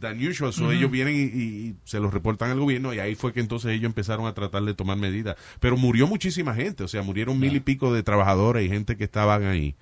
[0.00, 0.52] than usual.
[0.52, 3.86] So ellos vienen y, se los reportan al gobierno y ahí fue que entonces ellos
[3.86, 5.36] empezaron a tratar de tomar medidas.
[5.60, 9.04] Pero murió muchísima gente, o sea, murieron mil y pico de trabajadores y gente que
[9.04, 9.74] estaban ahí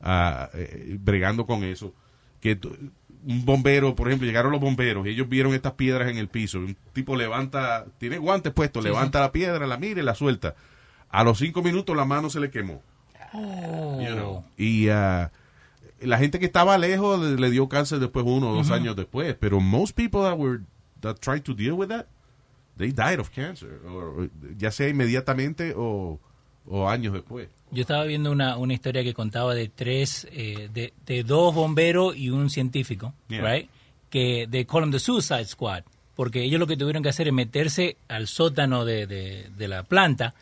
[0.00, 1.94] ah, eh, bregando con eso.
[2.40, 2.58] Que
[3.24, 6.58] un bombero, por ejemplo, llegaron los bomberos y ellos vieron estas piedras en el piso.
[6.58, 9.22] Un tipo levanta, tiene guantes puestos, Sí, levanta sí.
[9.22, 10.54] la piedra, la mira y la suelta.
[11.08, 12.82] A los cinco minutos la mano se le quemó.
[13.34, 14.00] Oh.
[14.00, 14.44] you know.
[14.56, 15.30] Y ah,
[16.04, 19.34] la gente que estaba lejos le, le dio cáncer después uno o dos años después.
[19.38, 20.60] Pero most people that were
[21.00, 22.06] that tried to deal with that,
[22.76, 23.80] they died of cancer.
[23.86, 26.18] or- ya sea inmediatamente o,
[26.66, 27.48] o años después.
[27.70, 32.16] Yo estaba viendo una, una historia que contaba de tres, eh, de, de dos bomberos
[32.16, 33.42] y un científico, Yeah.
[33.50, 33.68] right?
[34.10, 35.84] Que de call them the Suicide Squad,
[36.14, 39.84] porque ellos lo que tuvieron que hacer es meterse al sótano de, de, de la
[39.84, 40.34] planta,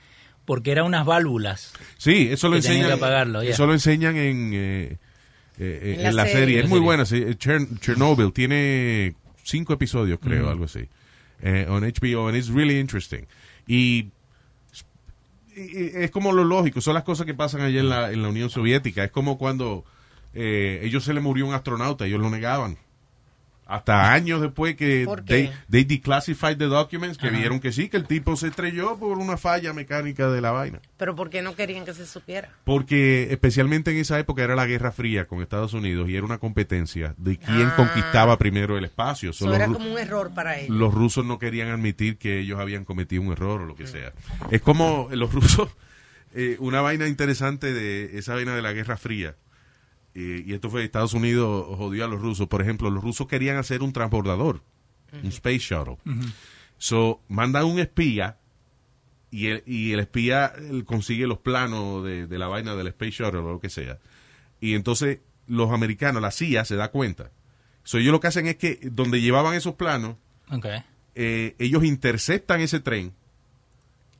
[0.44, 1.72] porque eran unas válvulas.
[1.98, 2.86] Sí, eso lo que enseñan.
[2.88, 3.52] que apagarlo, yeah.
[3.52, 4.98] Eso lo enseñan en, eh,
[5.60, 6.38] eh, En en, la la, serie.
[6.40, 6.58] serie.
[6.58, 7.04] En Es muy buena.
[7.04, 7.20] sí.
[7.38, 10.88] Chern- Chernobyl tiene cinco episodios, creo, algo así.
[11.42, 13.26] Eh, on HBO, and it's really interesting.
[13.66, 14.08] Y
[15.54, 18.50] es como lo lógico, son las cosas que pasan allá en la, en la Unión
[18.50, 19.04] Soviética.
[19.04, 19.84] Es como cuando
[20.32, 22.76] eh, ellos se le murió un astronauta, ellos lo negaban.
[23.70, 27.38] Hasta años después que they, they declassified the documents, que Ajá.
[27.38, 30.80] vieron que sí, que el tipo se estrelló por una falla mecánica de la vaina.
[30.96, 32.48] Pero ¿por qué no querían que se supiera?
[32.64, 36.38] Porque especialmente en esa época era la Guerra Fría con Estados Unidos y era una
[36.38, 37.76] competencia de quién Ah.
[37.76, 39.32] conquistaba primero el espacio.
[39.32, 40.76] So, Eso era como un error para ellos.
[40.76, 44.12] los rusos no querían admitir que ellos habían cometido un error o lo que sea.
[44.50, 45.68] Es como los rusos,
[46.34, 49.36] eh, una vaina interesante de esa vaina de la Guerra Fría.
[50.14, 52.48] Eh, y esto fue Estados Unidos jodió a los rusos.
[52.48, 54.62] Por ejemplo, los rusos querían hacer un transbordador,
[55.12, 55.96] un space shuttle.
[56.78, 58.38] So, mandan un espía
[59.30, 63.12] y el, y el espía él consigue los planos de, de la vaina del Space
[63.12, 63.98] Shuttle o lo que sea.
[64.60, 67.30] Y entonces los americanos, la CIA, se da cuenta.
[67.84, 70.16] So, ellos lo que hacen es que donde llevaban esos planos,
[70.52, 70.82] Okay.
[71.14, 73.12] eh, ellos interceptan ese tren,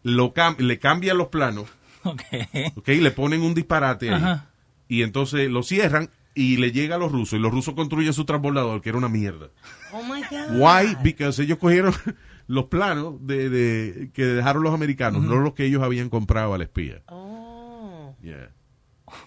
[0.02, 1.66] lo cam- le cambian los planos,
[2.04, 2.46] Okay.
[2.76, 2.88] ¿ok?
[2.88, 4.49] le ponen un disparate ahí, Ajá.
[4.90, 8.24] Y entonces lo cierran y le llega a los rusos, y los rusos construyen su
[8.24, 9.48] transbordador, que era una mierda.
[9.92, 10.58] Oh my God.
[10.60, 10.96] Why?
[11.02, 11.94] Because ellos cogieron
[12.46, 16.62] los planos de, de- que dejaron los americanos, no los que ellos habían comprado al
[16.62, 17.02] espía.
[17.06, 18.50] Oh, Yeah.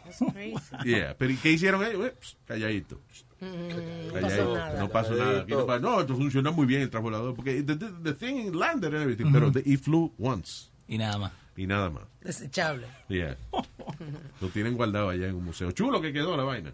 [0.06, 0.60] that's crazy.
[0.86, 1.16] Yeah.
[1.18, 2.06] Pero ¿y qué hicieron ellos?
[2.08, 3.02] Eh, pss, calladito.
[3.42, 4.22] Mm, no Calladito.
[4.22, 4.80] pasó nada.
[4.80, 5.80] No pasó nada.
[5.80, 7.36] No, esto funciona muy bien el transbordador.
[7.36, 9.60] Porque the, the, the thing landed and everything, pero Ujú.
[9.62, 10.70] the- it flew once.
[10.88, 11.32] Y nada más.
[11.58, 12.04] Y nada más.
[12.22, 12.88] Desechable.
[13.10, 13.36] Yeah.
[14.42, 15.72] Lo tienen guardado allá en un museo.
[15.72, 16.72] Chulo que quedó la vaina.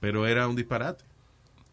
[0.00, 1.04] Pero era un disparate.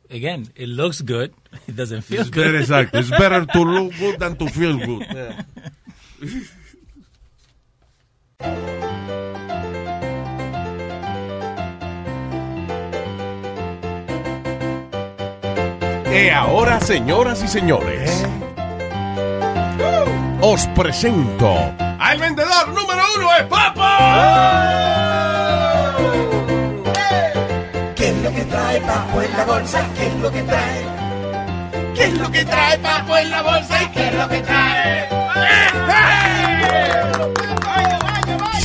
[0.09, 1.31] Again, it looks good.
[1.67, 2.43] It doesn't feel It's good.
[2.45, 2.99] better, exacto.
[2.99, 5.03] It's better to look good than to feel good.
[16.11, 18.23] Y ahora, señoras y señores,
[20.41, 23.97] os presento al vendedor número uno de Papa.
[27.95, 29.85] ¿Qué es lo que trae Papo en la bolsa?
[29.95, 30.85] ¿Qué es lo que trae?
[31.95, 33.83] ¿Qué es lo que trae Papo en la bolsa?
[33.83, 36.34] ¿Y qué es lo que trae?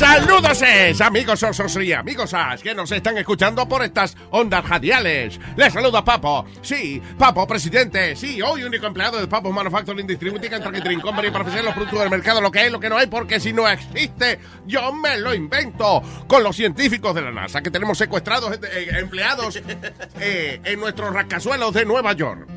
[0.01, 0.63] Saludos,
[1.03, 5.39] amigos osos y amigosas que nos están escuchando por estas ondas radiales.
[5.57, 6.47] Les saluda Papo.
[6.63, 8.17] Sí, Papo, presidente.
[8.17, 12.01] Sí, hoy único empleado de Papo Manufacturing Distributing and Tracking Company para ofrecer los productos
[12.01, 15.19] del mercado, lo que es, lo que no hay, porque si no existe, yo me
[15.19, 16.03] lo invento.
[16.27, 19.61] Con los científicos de la NASA que tenemos secuestrados eh, empleados
[20.19, 22.49] eh, en nuestros rascazuelos de Nueva York.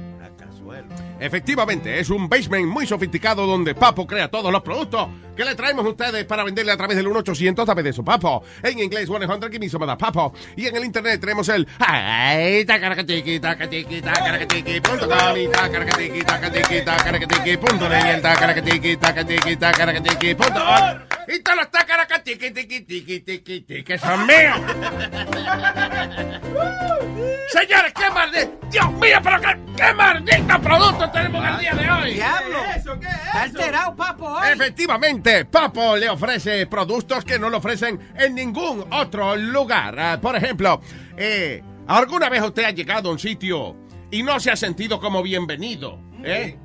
[1.19, 5.85] Efectivamente, es un basement muy sofisticado donde Papo crea todos los productos que le traemos
[5.85, 8.43] a ustedes para venderle a través del 1-800 a de su Papo.
[8.61, 10.33] En inglés, 100 que me da Papo.
[10.55, 16.81] Y en el internet tenemos el ay, tacaracatiqui, tacatiqui, tacaracatiqui, punto com y tacaracatiqui, tacatiqui,
[16.81, 21.07] tacaracatiqui, punto net, y el tacaracatiqui, tacatiqui, tacaracatiqui, punto org.
[21.27, 24.59] Y todos los tacaracatiqui, tiqui, tiqui, tiqui, tiqui, son míos.
[27.53, 28.51] Señores, qué maldito.
[28.71, 32.13] Dios mío, pero qué, qué maldito producto tenemos el día de hoy.
[32.15, 32.59] Diablo.
[32.73, 34.25] Está alterado, papo.
[34.25, 34.47] hoy.
[34.53, 39.97] Efectivamente, Papo le ofrece productos que no le ofrecen en ningún otro lugar.
[39.99, 40.81] Ah, por ejemplo,
[41.17, 43.75] eh, ¿alguna vez usted ha llegado a un sitio
[44.11, 45.99] y no se ha sentido como bienvenido?
[46.23, 46.57] ¿Eh?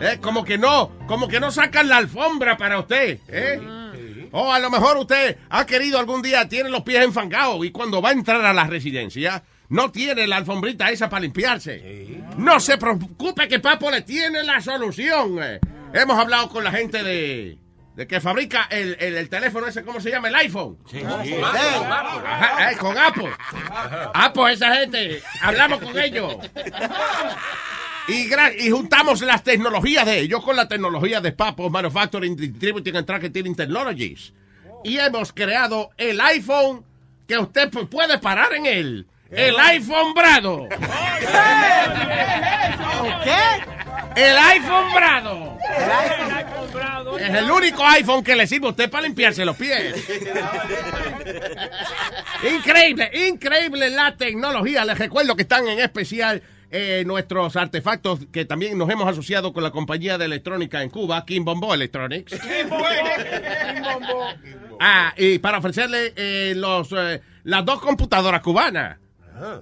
[0.00, 3.18] Eh, Como que no, como que no sacan la alfombra para usted.
[3.28, 4.28] ¿eh?
[4.32, 8.02] O a lo mejor usted ha querido algún día, tiene los pies enfangados y cuando
[8.02, 12.22] va a entrar a la residencia, no tiene la alfombrita esa para limpiarse.
[12.36, 15.38] No se preocupe que Papo le tiene la solución.
[15.42, 15.60] eh.
[15.94, 17.58] Hemos hablado con la gente de,
[17.98, 20.28] de que fabrica el, el- el teléfono ese, ¿cómo se llama?
[20.28, 20.78] El iPhone.
[21.44, 23.28] Ajá, eh, con Apple.
[24.14, 25.20] Apple, esa gente.
[25.42, 26.36] Hablamos con ellos.
[28.06, 28.30] Y,
[28.60, 33.56] y juntamos las tecnologías de ellos con la tecnología de Papo Manufacturing Distributing and Tracking
[33.56, 34.32] Technologies.
[34.84, 36.84] Y hemos creado el iPhone
[37.26, 39.06] que usted pu- puede parar en él.
[39.28, 40.68] El iPhone Brado.
[43.24, 43.87] ¿Qué?
[44.18, 45.58] El iPhone Brado.
[47.20, 49.94] Es el único iPhone que le sirve a usted para limpiarse los pies.
[52.42, 54.84] Increíble, increíble la tecnología.
[54.84, 59.62] Les recuerdo que están en especial eh, nuestros artefactos que también nos hemos asociado con
[59.62, 62.36] la compañía de electrónica en Cuba, Kim Bombo Electronics.
[64.80, 68.98] Ah, y para ofrecerle eh, los, eh, las dos computadoras cubanas.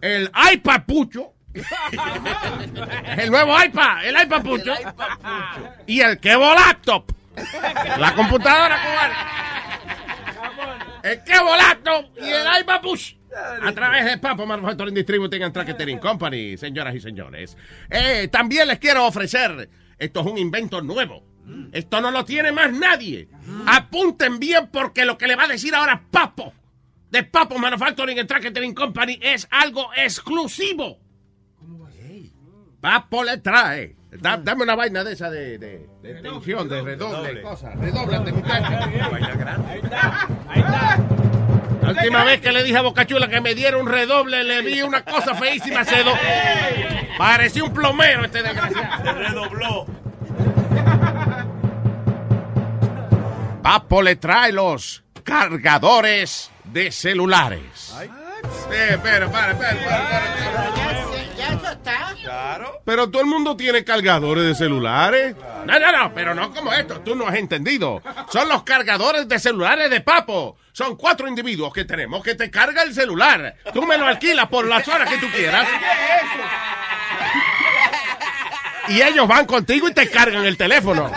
[0.01, 1.36] El iPad Pucho.
[3.19, 4.75] el nuevo iPad, el iPad Pucho.
[5.87, 7.13] Y el Kevo Laptop.
[7.99, 9.17] La computadora cubana.
[11.03, 13.15] El Kevo Laptop y el iPad Push.
[13.63, 17.57] A través de Papo Manufacturing Distributing and Tracking Company, señoras y señores.
[17.91, 21.23] Eh, también les quiero ofrecer, esto es un invento nuevo.
[21.73, 23.29] Esto no lo tiene más nadie.
[23.67, 26.53] Apunten bien porque lo que le va a decir ahora Papo
[27.11, 30.99] de Papo Manufacturing and Tracking Company es algo exclusivo.
[32.81, 33.97] Papo le trae.
[34.11, 37.75] Da- dame una vaina de esa de, de, de tensión, de redoble, cosas.
[37.79, 38.71] Redoblate, muchachos.
[41.83, 44.83] La última vez que le dije a Bocachula que me diera un redoble, le vi
[44.83, 45.85] una cosa feísima.
[45.85, 46.13] Se do...
[47.19, 49.05] Parecía un plomero este desgraciado.
[49.05, 49.87] Se redobló.
[53.63, 57.95] Papo le trae los cargadores de celulares.
[58.73, 61.07] Eh, espera, para, espera, espera, espera.
[61.37, 62.15] Ya eso está.
[62.23, 62.81] Claro.
[62.85, 65.37] Pero todo el mundo tiene cargadores de celulares.
[65.67, 67.01] No, no, no, pero no como esto.
[67.01, 68.03] Tú no has entendido.
[68.31, 70.57] Son los cargadores de celulares de Papo.
[70.73, 73.57] Son cuatro individuos que tenemos que te carga el celular.
[73.73, 75.67] Tú me lo alquilas por las horas que tú quieras.
[78.89, 81.11] Y ellos van contigo y te cargan el teléfono.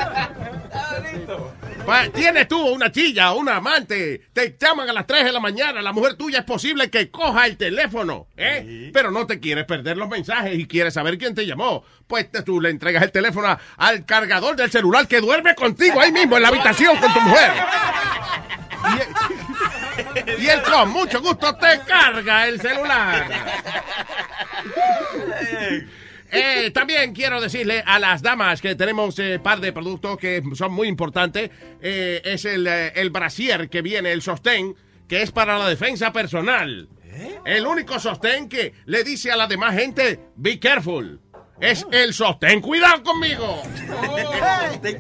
[2.14, 5.92] Tienes tú una chilla, una amante, te llaman a las 3 de la mañana, la
[5.92, 8.90] mujer tuya es posible que coja el teléfono, ¿eh?
[8.94, 11.84] Pero no te quieres perder los mensajes y quieres saber quién te llamó.
[12.08, 16.12] Pues te- tú le entregas el teléfono al cargador del celular que duerme contigo ahí
[16.12, 17.52] mismo en la habitación con tu mujer.
[20.40, 23.28] Y, y él con mucho gusto te carga el celular.
[26.32, 30.74] Eh, también quiero decirle a las damas que tenemos un par de productos que son
[30.74, 31.50] muy importantes.
[31.82, 34.76] Eh, es el, eh, el brasier que viene, el sostén,
[35.08, 36.88] que es para la defensa personal.
[37.46, 41.20] El único sostén que le dice a la demás gente, be careful.
[41.60, 43.62] Es el sostén, cuidado conmigo.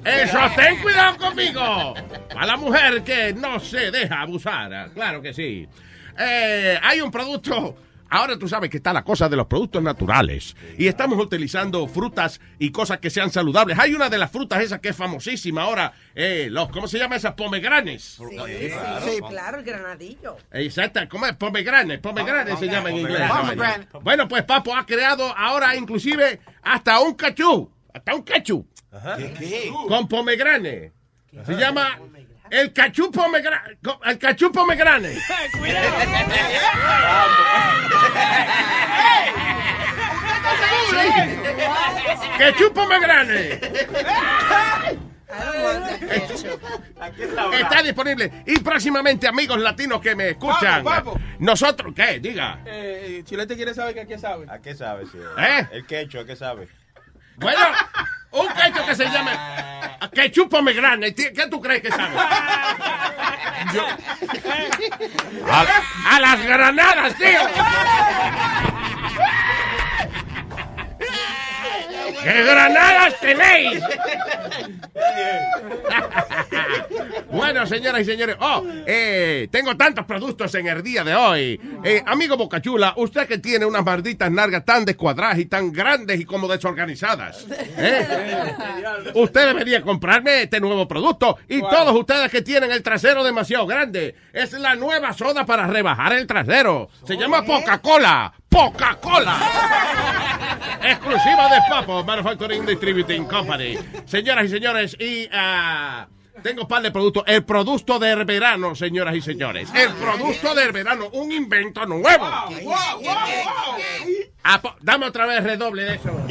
[0.03, 1.93] El sostén, cuidado conmigo.
[2.35, 4.91] A la mujer que no se deja abusar.
[4.93, 5.65] Claro que sí.
[6.17, 7.77] Eh, hay un producto.
[8.09, 10.55] Ahora tú sabes que está la cosa de los productos naturales.
[10.77, 13.77] Y estamos utilizando frutas y cosas que sean saludables.
[13.79, 15.93] Hay una de las frutas esas que es famosísima ahora.
[16.15, 17.33] eh, los, ¿Cómo se llama esas?
[17.33, 18.19] Pomegranes.
[18.19, 18.37] Sí,
[19.05, 20.37] sí, claro, el granadillo.
[20.51, 21.35] Exacto, ¿cómo es?
[21.35, 23.29] Pomegrane, pomegrane se llama en inglés.
[23.29, 23.87] Pomegranate.
[24.01, 28.65] Bueno, pues Papo ha creado ahora inclusive hasta un cachú, hasta un cachú.
[29.87, 30.91] Con pomegrane.
[31.45, 31.99] Se llama
[32.51, 33.77] el cachú pomegrane.
[34.05, 35.17] El cachú pomegrane.
[42.37, 43.59] Cachú pomegrane.
[47.53, 48.43] Está disponible.
[48.45, 51.19] Y próximamente, amigos latinos que me escuchan, Papo, papo.
[51.39, 52.19] nosotros, ¿qué?
[52.19, 52.61] Diga.
[52.65, 54.45] Eh, Chilete quiere saber que a qué sabe.
[54.49, 55.17] ¿A qué sabe, sí?
[55.37, 55.67] ¿Eh?
[55.71, 56.67] El quecho, ¿a qué sabe?
[57.37, 57.59] Bueno,
[58.31, 59.31] un quecho que se llama
[60.13, 61.13] Quechú pomegrane.
[61.13, 62.15] ¿Qué tú crees que sabe?
[65.51, 65.65] A,
[66.15, 67.39] a las granadas, tío.
[72.23, 73.79] ¿Qué granadas tenéis?
[77.31, 81.59] bueno, señoras y señores, oh, eh, tengo tantos productos en el día de hoy.
[81.83, 86.25] Eh, amigo Bocachula, usted que tiene unas malditas nargas tan descuadradas y tan grandes y
[86.25, 87.45] como desorganizadas,
[87.77, 88.07] ¿eh?
[89.13, 91.37] usted debería comprarme este nuevo producto.
[91.47, 96.13] Y todos ustedes que tienen el trasero demasiado grande, es la nueva soda para rebajar
[96.13, 96.89] el trasero.
[97.05, 98.33] Se llama Coca-Cola.
[98.51, 99.37] Coca-Cola.
[100.83, 103.77] Exclusiva de Papo Manufacturing Distributing Company.
[104.05, 106.07] Señoras y señores, y ah,
[106.41, 107.23] tengo par de productos.
[107.27, 109.69] El producto del verano, señoras y señores.
[109.75, 112.25] El producto del verano, un invento nuevo.
[114.43, 116.11] Ah, po- dame otra vez redoble de eso.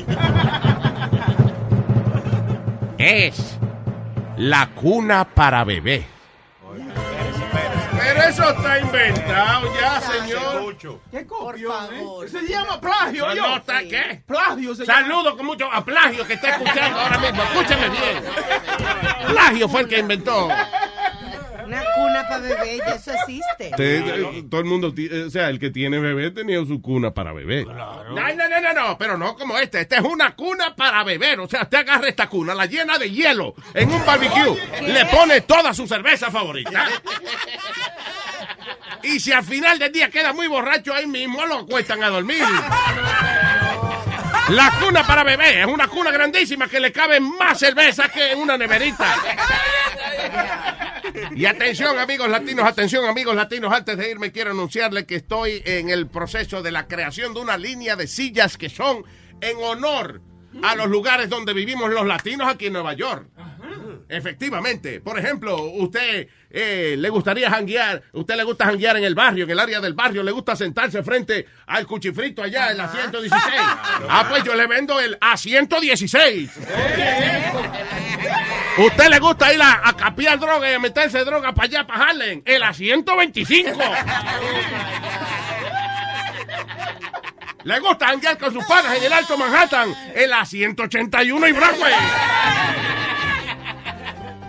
[2.98, 3.56] Es
[4.36, 6.04] la cuna para bebé.
[8.08, 10.76] Pero eso está inventado ya, señor.
[11.10, 12.28] ¿Qué copión, eh?
[12.30, 13.42] Se llama plagio, No, yo.
[13.48, 14.22] no, está- ¿qué?
[14.26, 15.00] Plagio se llama.
[15.02, 17.42] Saludo con mucho a Plagio que está escuchando ahora mismo.
[17.42, 18.24] Escúcheme bien.
[19.28, 20.48] Plagio fue el que inventó.
[21.68, 23.70] Una cuna para bebé, ya eso existe.
[23.76, 27.32] Te- todo el mundo, ti- o sea, el que tiene bebé tenía su cuna para
[27.34, 27.66] beber.
[27.66, 28.14] No, no,
[28.48, 29.80] no, no, no, pero no como este.
[29.82, 31.40] Esta es una cuna para beber.
[31.40, 35.42] O sea, usted agarra esta cuna, la llena de hielo en un barbecue, le pone
[35.42, 36.86] toda su cerveza favorita.
[39.02, 42.42] Y si al final del día queda muy borracho ahí mismo, lo acuestan a dormir.
[44.48, 48.38] La cuna para bebé es una cuna grandísima que le cabe más cerveza que en
[48.38, 49.14] una neverita.
[51.34, 53.72] Y atención, amigos latinos, atención, amigos latinos.
[53.72, 57.56] Antes de irme, quiero anunciarle que estoy en el proceso de la creación de una
[57.56, 59.04] línea de sillas que son
[59.40, 60.20] en honor
[60.62, 63.28] a los lugares donde vivimos los latinos aquí en Nueva York.
[64.08, 65.00] Efectivamente.
[65.00, 69.50] Por ejemplo, usted eh, le gustaría janguear, usted le gusta janguear en el barrio, en
[69.50, 73.42] el área del barrio, le gusta sentarse frente al cuchifrito allá en la 116.
[74.08, 76.48] Ah, pues yo le vendo el A116.
[78.78, 82.04] ¿Usted le gusta ir a, a capiar droga y a meterse droga para allá, para
[82.04, 82.42] Harlem?
[82.44, 83.76] El A125.
[87.64, 89.94] ¿Le gusta janguear con sus panas en el Alto Manhattan?
[90.14, 91.92] El A181 y Broadway.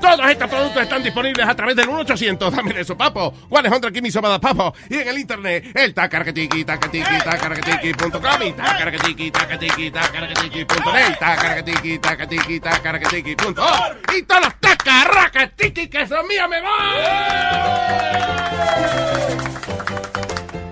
[0.02, 3.34] Todos estos productos están disponibles a través del 1-800, dame eso, papo.
[3.50, 4.74] 100 Give me some of that, papo.
[4.89, 13.97] Y en el internet, el tacaracatiqui, tacatiqui, tacaracatiqui.com y tacaracatiqui, tacatiqui, tacaracatiqui.net, tacaracatiqui, tacatiqui, tacaracatiqui.org.
[14.16, 17.89] Y todos los tacaracatiqui que son míos me van.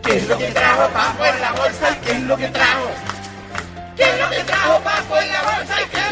[0.04, 2.90] ¿Qué es lo que trajo Papo en la bolsa qué es lo que trajo?
[3.98, 6.07] ¿Qué es lo que trajo Papo en la bolsa qué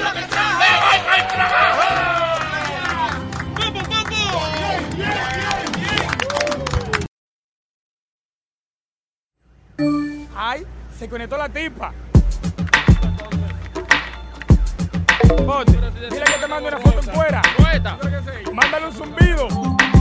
[9.77, 10.65] Ay,
[10.97, 11.91] se conectó la tipa.
[15.45, 17.41] Ponte, dile que te mando una foto en fuera.
[18.53, 19.47] Mándale un zumbido.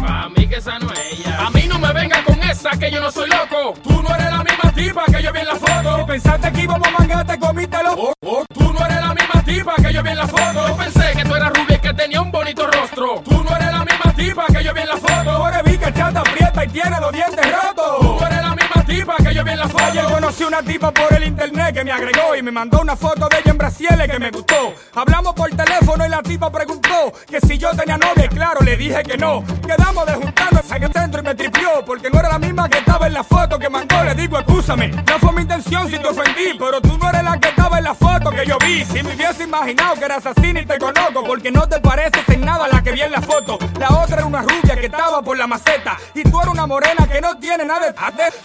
[0.07, 1.47] A mí que esa no es ella.
[1.47, 3.75] A mí no me venga con esa que yo no soy loco.
[3.83, 5.99] Tú no eres la misma tipa que yo vi en la foto.
[5.99, 7.95] Si pensaste que íbamos a mangar, te comítelo.
[7.95, 10.69] Oh, oh, tú no eres la misma tipa que yo vi en la foto.
[10.69, 13.23] Yo pensé que tú eras rubia y que tenía un bonito rostro.
[13.25, 15.31] Tú no eres la misma tipa que yo vi en la foto.
[15.31, 17.99] Ahora vi que chata aprieta y tiene los dientes rotos.
[18.01, 19.85] Tú no eres la misma tipa que yo vi en la foto.
[19.85, 23.29] Ayer conocí una tipa por el internet que me agregó y me mandó una foto
[23.29, 24.75] de ella en Brasiles que me gustó.
[24.95, 29.03] Hablamos por teléfono y la tipa preguntó que si yo tenía novia claro, le dije
[29.03, 29.45] que no.
[29.67, 32.79] Quedamos de juntarnos en el centro y me tripió porque no era la misma que
[32.79, 34.03] estaba en la foto que mandó.
[34.05, 37.39] Le digo, escúchame, no fue mi intención si te ofendí, pero tú no eres la
[37.39, 38.85] que estaba en la foto que yo vi.
[38.85, 42.41] Si me hubiese imaginado que eras así ni te conozco porque no te pareces en
[42.45, 43.59] nada la que vi en la foto.
[43.79, 47.07] La otra era una rubia que estaba por la maceta y tú eres una morena
[47.11, 47.95] que no tiene nada de.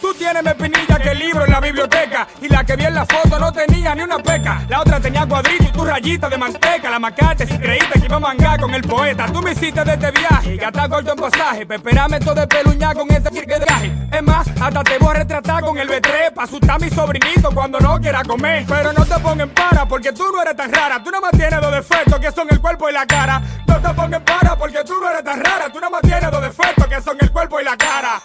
[0.02, 3.06] Tú tienes más pinilla que libro en la biblioteca y la que vi en la
[3.06, 4.64] foto no tenía ni una peca.
[4.68, 6.90] La otra tenía cuadrito y tu rayita de manteca.
[6.90, 9.26] La macate si creíste que iba a mangar con el poeta.
[9.32, 11.66] Tú me hiciste de este viaje y gastar corto en pasaje.
[11.66, 13.92] Pa' esperarme todo de peluña con ese de viaje.
[14.12, 17.52] Es más, hasta te voy a retratar con el B3 pa' asustar a mi sobrinito
[17.54, 18.66] cuando no quiera comer.
[18.68, 21.04] Pero no te pongan para porque tú no eres tan rara.
[21.04, 23.42] Tú no más tienes dos defectos que son el cuerpo y la cara.
[23.68, 25.72] No te pongan para porque tú no eres tan rara.
[25.72, 28.22] Tú no más tienes dos defectos que son el cuerpo y la cara.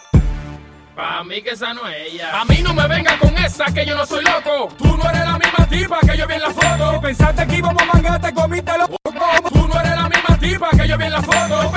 [0.95, 2.41] Pa' mí que esa no es ella.
[2.41, 4.69] A mí no me venga con esa que yo no soy loco.
[4.79, 6.93] Tú no eres la misma tipa que yo vi en la foto.
[6.93, 8.89] Si pensaste que íbamos a mangar, te comiste los
[9.53, 11.73] Tú no eres la misma tipa que yo vi en la foto.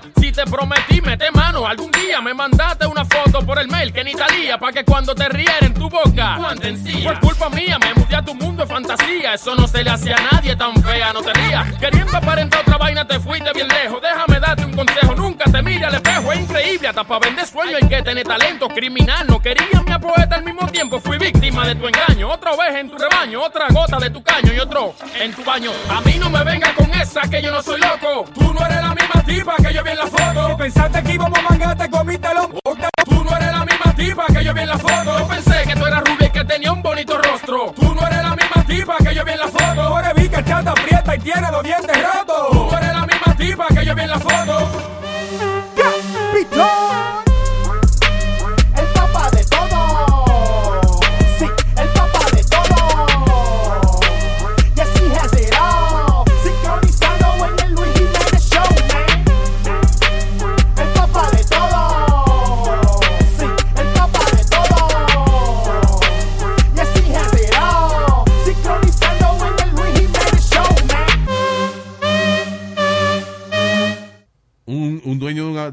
[0.00, 0.12] Mía.
[0.20, 1.66] Si te prometí, mete mano.
[1.66, 4.58] Algún día me mandaste una foto por el mail que ni salía.
[4.58, 6.38] Pa' que cuando te riera en tu boca.
[7.02, 9.34] Fue culpa mía, me mudé a tu mundo de fantasía.
[9.34, 11.72] Eso no se le hacía a nadie tan fea, no te rías.
[11.78, 14.00] Queriendo aparentar otra vaina, te fuiste bien lejos.
[14.00, 14.33] Déjame
[16.86, 18.68] Hasta para vender sueño hay que tener talento.
[18.68, 21.00] Criminal, no quería mi poeta al mismo tiempo.
[21.00, 22.30] Fui víctima de tu engaño.
[22.30, 25.70] Otra vez en tu rebaño, otra gota de tu caño y otro en tu baño.
[25.88, 28.26] A mí no me venga con esa que yo no soy loco.
[28.34, 30.48] Tú no eres la misma tipa que yo vi en la foto.
[30.48, 32.48] Si pensaste que íbamos a mangar, te comiste los
[33.04, 35.18] Tú no eres la misma tipa que yo vi en la foto.
[35.18, 37.72] Yo pensé que tú eras rubia y que tenía un bonito rostro.
[37.76, 39.80] Tú no eres la misma tipa que yo vi en la foto.
[39.80, 42.50] Ahora vi que chata aprieta y tiene los dientes rotos.
[42.50, 45.03] Tú eres la misma tipa que yo vi en la foto.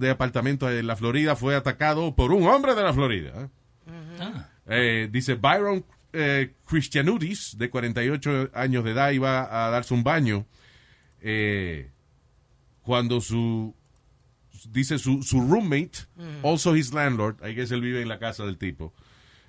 [0.02, 3.32] De, apartamento en la Florida fue atacado por un hombre de la Florida.
[3.36, 3.47] ¿eh?
[4.68, 10.45] Eh, dice Byron eh, Christianudis, de 48 años de edad, iba a darse un baño
[11.22, 11.89] eh,
[12.82, 13.74] cuando su,
[14.70, 16.08] dice su, su roommate,
[16.43, 18.93] also his landlord, I guess él vive en la casa del tipo,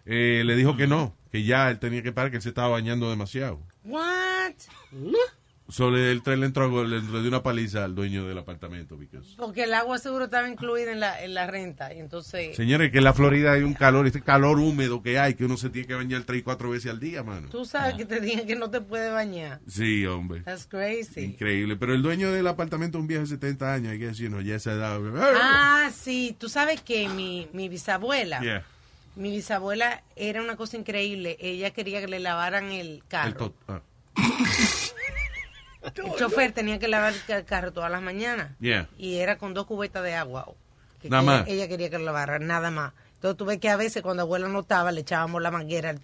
[0.05, 2.69] eh, le dijo que no, que ya él tenía que parar, que él se estaba
[2.69, 3.61] bañando demasiado.
[3.85, 4.55] What?
[5.73, 8.99] Solo él, le entró, le entró de una paliza al dueño del apartamento.
[8.99, 11.95] because- Porque el agua seguro estaba incluida en la, en la renta.
[11.95, 15.33] Y entonces, Señores, que en la Florida hay un calor, este calor húmedo que hay,
[15.35, 17.49] que uno se tiene que bañar tres y cuatro veces al día, mano.
[17.49, 19.61] tú sabes que te dije que no te puedes bañar.
[19.67, 20.43] Sí, hombre.
[20.43, 21.21] That's crazy.
[21.23, 21.77] Increíble.
[21.77, 24.57] Pero el dueño del apartamento es un viejo de 70 años, hay que decirnos, ya
[24.57, 25.01] esa edad.
[25.41, 26.37] Ah, sí.
[26.39, 28.63] Tú sabes que mi, mi bisabuela, Yeah.
[29.17, 31.39] mi bisabuela era una cosa increíble.
[31.41, 33.55] Ella quería que le lavaran el El carro.
[33.69, 33.81] ah.
[35.83, 38.53] El chofer tenía que lavar el carro todas las mañanas.
[38.61, 38.89] Yeah.
[38.97, 40.47] Y era con dos cubetas de agua.
[41.01, 41.49] Que Nada ella, más.
[41.49, 42.93] ella quería que lo lavara, nada más.
[43.15, 46.01] Entonces tú ves que a veces cuando abuela no estaba, le echábamos la manguera al,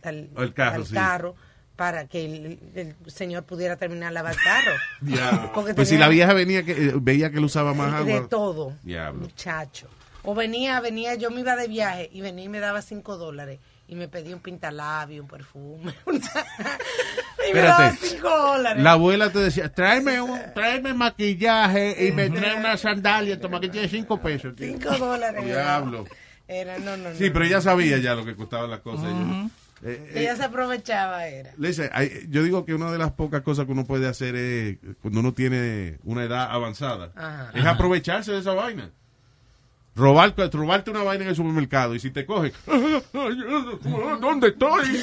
[0.52, 0.94] carro, al sí.
[0.94, 1.36] carro
[1.76, 4.72] para que el, el señor pudiera terminar de lavar el carro.
[5.00, 5.52] Diablo.
[5.54, 8.20] Porque Pues si la vieja venía que, eh, veía que él usaba más agua.
[8.20, 8.72] De todo.
[8.82, 9.20] Diablo.
[9.20, 9.88] Muchacho.
[10.24, 13.60] O venía, venía, yo me iba de viaje y venía y me daba cinco dólares
[13.88, 15.92] y me pedía un pintalabio, un perfume.
[16.06, 18.06] y me daba Espérate.
[18.16, 18.82] cinco dólares.
[18.82, 23.68] La abuela te decía, tráeme, un, tráeme maquillaje y me trae una sandalia, toma que
[23.68, 24.54] tiene cinco pesos.
[24.54, 24.66] tío".
[24.68, 25.44] Cinco dólares.
[25.44, 26.04] Diablo.
[26.46, 27.16] Era, no, no, no.
[27.16, 29.06] Sí, pero ella sabía ya lo que costaban las cosas.
[29.06, 29.48] Ella-
[29.82, 31.52] eh, eh, Ella se aprovechaba, era.
[31.56, 31.88] Listen,
[32.30, 35.34] yo digo que una de las pocas cosas que uno puede hacer es, cuando uno
[35.34, 37.52] tiene una edad avanzada, Ajá.
[37.54, 38.90] es aprovecharse de esa vaina.
[39.98, 42.52] Robar, robarte una vaina en el supermercado y si te coge,
[44.20, 44.88] ¿dónde estoy?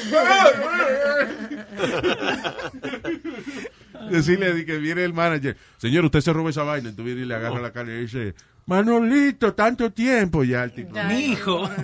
[4.10, 7.34] Decirle que viene el manager, señor, usted se roba esa vaina, tú vienes y le
[7.34, 8.34] agarra la cara y dice,
[8.66, 10.96] Manolito, tanto tiempo ya el tipo.
[11.08, 11.68] Mi hijo.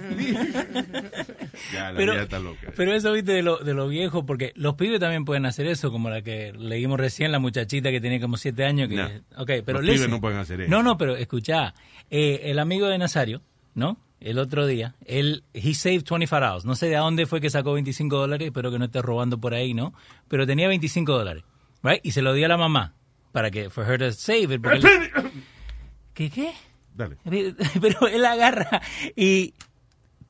[1.72, 2.72] Ya, la Pero, está loca.
[2.76, 5.90] pero eso, viste, de lo, de lo viejo, porque los pibes también pueden hacer eso,
[5.92, 8.88] como la que leímos recién, la muchachita que tenía como siete años.
[8.88, 9.06] Que, No.
[9.36, 9.94] Ok, pero Los listen.
[10.06, 10.70] pibes no pueden hacer eso.
[10.70, 11.74] No, no, pero escuchá,
[12.10, 13.42] eh, el amigo de Nazario,
[13.74, 13.98] ¿no?
[14.20, 16.64] el otro día, él, he saved 25 dollars.
[16.64, 19.52] No sé de dónde fue que sacó 25 dólares, espero que no esté robando por
[19.54, 19.92] ahí, ¿no?
[20.28, 21.44] Pero tenía 25 dólares,
[21.82, 22.00] right?
[22.04, 22.94] Y se lo dio a la mamá
[23.32, 24.62] para que, for her to save it.
[24.62, 25.10] porque él-
[26.14, 26.52] ¿Qué, qué?
[26.94, 27.16] Dale.
[27.80, 28.82] Pero él agarra
[29.16, 29.54] y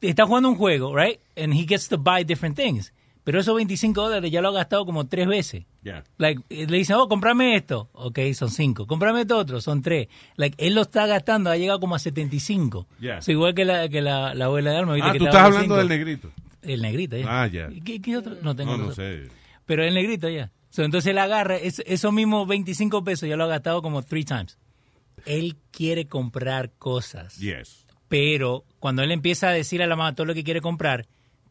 [0.00, 1.18] está jugando un juego, right?
[1.36, 2.92] And he gets to buy different things.
[3.24, 5.64] Pero esos 25 dólares ya lo ha gastado como tres veces.
[5.84, 6.02] Yeah.
[6.18, 7.88] Like, le dicen, oh, comprame esto.
[7.92, 8.88] Ok, son cinco.
[8.88, 10.08] Comprame esto otro, son tres.
[10.34, 12.88] Like, él lo está gastando, ha llegado como a 75.
[12.98, 13.22] Yeah.
[13.22, 14.94] So, igual que la, que la, la abuela de Alma.
[14.94, 15.08] ¿viste?
[15.08, 15.76] Ah, que tú estás hablando cinco.
[15.76, 16.30] del negrito.
[16.62, 17.42] El negrito, ya.
[17.42, 17.68] Ah, ya.
[17.84, 18.36] ¿Qué, qué otro?
[18.42, 19.28] No tengo No, no sé.
[19.66, 20.50] Pero el negrito, ya.
[20.70, 24.24] So, entonces él agarra es- esos mismos 25 pesos, ya lo ha gastado como three
[24.24, 24.58] times.
[25.27, 27.37] Él quiere comprar cosas.
[27.39, 27.87] Yes.
[28.09, 31.07] Pero cuando él empieza a decir a la mamá todo lo que quiere comprar,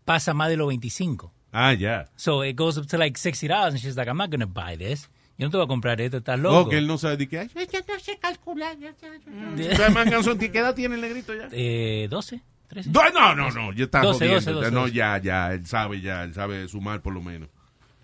[0.05, 1.33] pasa más de los 25.
[1.51, 2.09] Ah, ya.
[2.15, 4.77] So it goes up to like $60 and she's like, I'm not going to buy
[4.77, 5.09] this.
[5.37, 6.59] Yo no te voy a comprar esto, estás loco.
[6.59, 7.47] Oh, que él no sabe de qué hay.
[7.47, 8.77] Yo no sé calcular.
[8.77, 8.89] yo
[9.25, 9.55] Mm.
[9.55, 11.49] ¿Qué edad tiene el negrito ya?
[11.51, 12.91] Eh, 12, 13.
[12.91, 14.35] No, no, no, no, ya está 12, jodiendo.
[14.35, 14.93] 12, 12, no, 12.
[14.93, 17.49] ya, ya, él sabe ya, él sabe sumar por lo menos.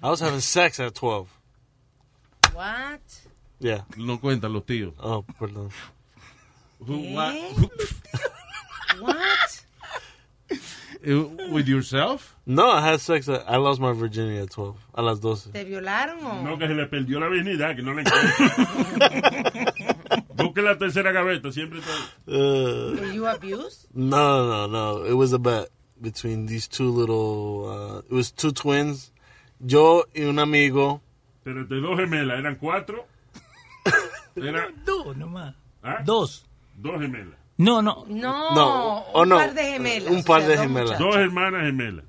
[0.02, 1.30] I was having sex at 12.
[2.54, 3.02] What?
[3.60, 3.86] Yeah.
[3.98, 4.94] No cuentan los tíos.
[5.00, 5.70] Oh, perdón.
[6.80, 7.36] Who, what?
[9.02, 9.64] What?
[11.06, 12.36] Uh, With yourself?
[12.46, 13.28] No, I had sex.
[13.30, 14.76] At, I lost my virginity at 12.
[14.96, 15.52] A las 12.
[15.52, 16.44] ¿Te violaron o?
[16.44, 19.74] No, que se le perdió la virginidad, que no le encuentra.
[20.36, 21.92] Busque la tercera gaveta, siempre está.
[22.28, 23.88] Uh, Were you abused?
[23.94, 25.04] no, no, no.
[25.06, 25.70] It was a bet
[26.02, 27.68] between these two little.
[27.70, 29.12] Uh, it was two twins.
[29.60, 31.02] Yo y un amigo.
[31.44, 33.06] Pero de dos gemelas, eran cuatro.
[34.42, 35.56] Era, Dos nomás.
[35.84, 36.00] ¿Ah?
[36.06, 36.46] Dos.
[36.76, 37.38] Dos gemelas.
[37.58, 38.06] No, no.
[38.08, 39.38] No, No, un oh, no.
[39.38, 40.12] par de gemelas.
[40.14, 40.90] Un o par sea, de dos gemelas.
[40.92, 41.08] muchachos.
[41.08, 42.06] Dos hermanas gemelas.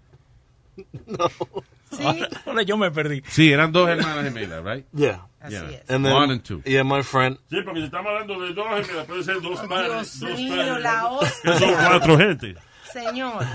[1.91, 2.05] Sí,
[2.47, 3.23] Ahora yo me perdí.
[3.29, 4.87] Sí, eran dos hermanas gemelas, right?
[4.93, 5.27] Yeah.
[5.41, 5.71] así Yeah.
[5.71, 5.91] es.
[5.91, 6.61] And then, One and two.
[6.67, 7.39] Yeah, my friend.
[7.49, 9.91] Sí, porque si estamos hablando de dos gemelas, puede ser dos pares.
[9.91, 11.17] Dios dos mío, pares, la ¿no?
[11.19, 11.53] hostia.
[11.53, 12.55] Que son cuatro gente.
[12.93, 13.47] Señor.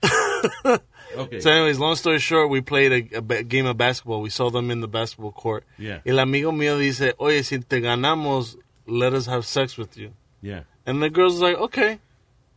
[1.18, 1.40] Okay.
[1.40, 4.20] So, anyways, long story short, we played a, a game of basketball.
[4.22, 5.64] We saw them in the basketball court.
[5.78, 6.00] Yeah.
[6.06, 8.56] El amigo mío dice, oye, si te ganamos,
[8.86, 10.12] let us have sex with you.
[10.40, 10.62] Yeah.
[10.86, 11.98] And the girl's like, okay.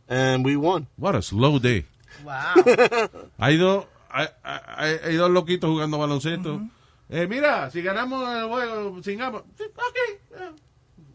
[0.08, 0.86] And we won.
[0.96, 1.84] What a slow day.
[2.24, 2.54] Wow.
[3.40, 6.68] Hay dos, hay, hay- hay dos loquitos jugando baloncesto.
[7.10, 9.42] Eh, mira, si ganamos el juego, singamos.
[9.60, 9.96] Ok.
[10.38, 10.50] eh.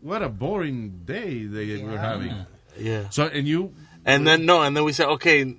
[0.02, 2.34] What a boring day they were having.
[2.80, 3.10] Yeah.
[3.10, 3.74] So, and you,
[4.06, 5.56] And then, no, and then we said, okay,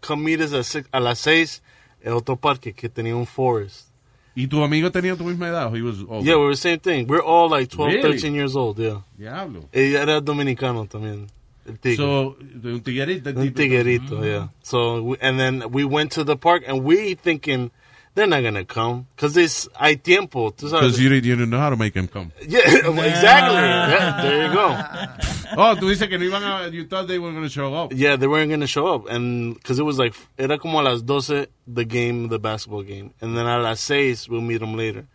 [0.00, 1.62] come meet us at six, a las seis
[2.02, 3.88] en otro parque que tenía un forest.
[4.36, 5.72] y tu amigo tenía tu misma edad.
[5.74, 6.26] He was older.
[6.26, 7.06] Yeah, we were the same thing.
[7.06, 8.18] We're all like 12, Really?
[8.18, 9.02] 13 years old, yeah.
[9.16, 9.68] Diablo.
[9.72, 11.28] Ella era dominicano también.
[11.66, 11.96] El tigre.
[11.96, 13.30] So, un tiguerito.
[13.30, 14.46] Un tiguerito, yeah.
[14.46, 14.50] Mm.
[14.62, 17.70] So, we, and then we went to the park, and we thinking
[18.14, 20.50] they're not gonna come because it's hay tiempo.
[20.50, 22.32] Because you, didn't- you didn't know how to make them come.
[22.46, 23.56] Yeah, exactly.
[23.56, 24.76] Yeah, there you go.
[25.56, 27.92] Oh, tú dices que no iban a, you thought they were going to show up.
[27.94, 31.02] Yeah, they weren't gonna show up, and because it was like era como a las
[31.02, 35.06] 12 the game, the basketball game, and then a las seis we'll meet them later.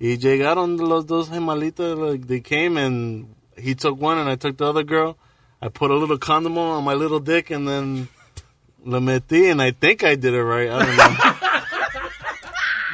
[0.00, 4.56] Y llegaron los dos gemalitas, like they came, and he took one, and I took
[4.56, 5.16] the other girl.
[5.62, 8.08] I put a little condom on my little dick, and then
[8.84, 10.70] la metí, and I think I did it right.
[10.70, 11.33] I don't know.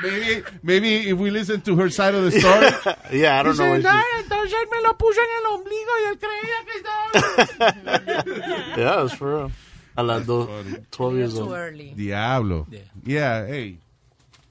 [0.03, 2.67] Maybe, maybe if we listen to her side of the story.
[3.21, 3.77] yeah, I don't know.
[3.77, 8.77] Dice, "No, entonces él me lo puso en el ombligo y él creía que estaba.
[8.77, 9.51] yeah, it's for real.
[9.97, 10.49] A las dos,
[10.91, 11.97] 12 years old.
[11.97, 12.67] Diablo.
[12.71, 12.81] Yeah.
[13.05, 13.79] Yeah, hey.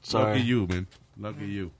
[0.02, 0.40] Sorry.
[0.40, 0.88] Lucky you, man.
[1.18, 1.72] Lucky you.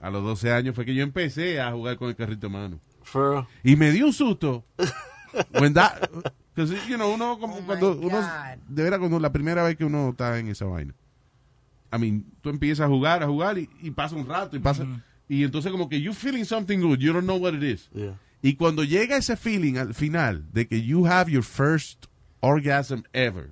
[0.00, 2.80] A los 12 años fue que yo empecé a jugar con el carrito de mano.
[3.02, 3.46] For real.
[3.64, 4.64] Y me dio un susto.
[5.52, 6.08] When that,
[6.54, 8.20] because, you know, uno como Oh, cuando uno,
[8.68, 10.94] de veras cuando la primera vez que uno está en esa vaina.
[11.92, 14.84] I mean, tú empiezas a jugar, a jugar y, y pasa un rato y pasa
[15.28, 17.88] y entonces como que you feeling something good, you don't know what it is.
[17.94, 18.18] Yeah.
[18.42, 22.06] Y cuando llega ese feeling al final de que you have your first
[22.40, 23.50] orgasm ever.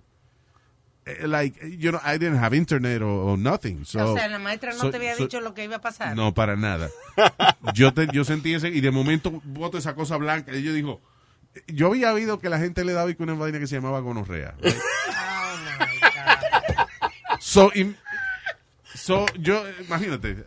[1.07, 3.85] eh, Like, you know, I didn't have internet or, or nothing.
[3.85, 5.81] So, o sea, la maestra no so- te había so- dicho lo que iba a
[5.81, 6.15] pasar.
[6.17, 6.89] No, para nada.
[7.75, 11.01] Yo, te, yo sentí ese, y de momento boto esa cosa blanca, y yo digo,
[11.67, 14.01] yo había oído que la gente le daba y con una vaina que se llamaba
[14.01, 14.55] gonorrea.
[14.63, 14.75] right?
[14.77, 16.87] Oh my God.
[17.41, 17.71] So,
[18.97, 20.45] so, yo, imagínate,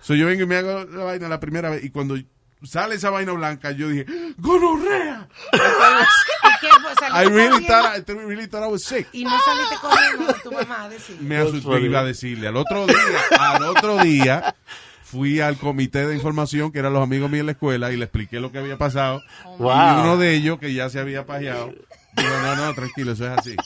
[0.00, 2.16] so yo vengo y me hago la vaina la primera vez, y cuando
[2.62, 4.06] sale esa vaina blanca, yo dije,
[4.38, 5.28] ¡gonorrea!
[5.52, 6.94] ¿Y qué fue?
[6.98, 9.06] ¿Saliste I really thought, I really thought I was sick.
[9.12, 11.16] Y no saliste corriendo con tu mamá a decir.
[11.20, 12.48] Me asusté, iba a decirle.
[12.48, 12.96] Al otro día,
[13.38, 14.54] al otro día,
[15.02, 18.04] fui al comité de información, que eran los amigos míos en la escuela, y le
[18.04, 19.22] expliqué lo que había pasado.
[19.58, 19.70] Wow.
[19.70, 21.72] Y uno de ellos, que ya se había pajeado,
[22.16, 23.56] dijo, no, no, tranquilo, eso es así.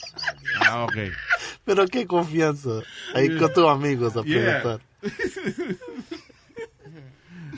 [0.65, 0.95] Ah, ok.
[1.65, 2.69] Pero qué confianza.
[3.15, 4.61] Ahí con tus amigos a Yeah.
[4.61, 4.81] preguntar.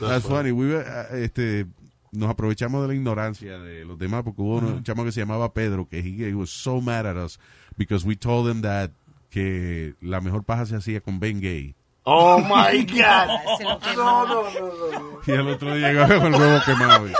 [0.00, 0.50] That's funny.
[0.52, 1.66] We were, uh, este,
[2.12, 5.52] nos aprovechamos de la ignorancia de los demás porque hubo un chamo que se llamaba
[5.52, 7.38] Pedro que he, he was so mad at us
[7.76, 8.90] because we told him that
[9.30, 11.74] que la mejor paja se hacía con Ben Gay.
[12.04, 13.28] Oh my God.
[13.96, 15.20] No, no, no, no.
[15.26, 17.08] Y el otro día llegaba con el huevo quemado.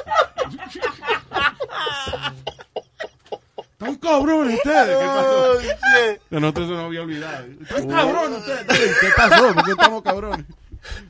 [3.85, 4.99] Están cabrones ustedes.
[4.99, 6.37] ¿Qué pasó?
[6.37, 7.47] A nosotros se nos había olvidado.
[7.61, 8.97] Están cabrones ustedes.
[9.01, 9.55] ¿Qué pasó?
[9.55, 10.47] ¿Por qué estamos cabrones?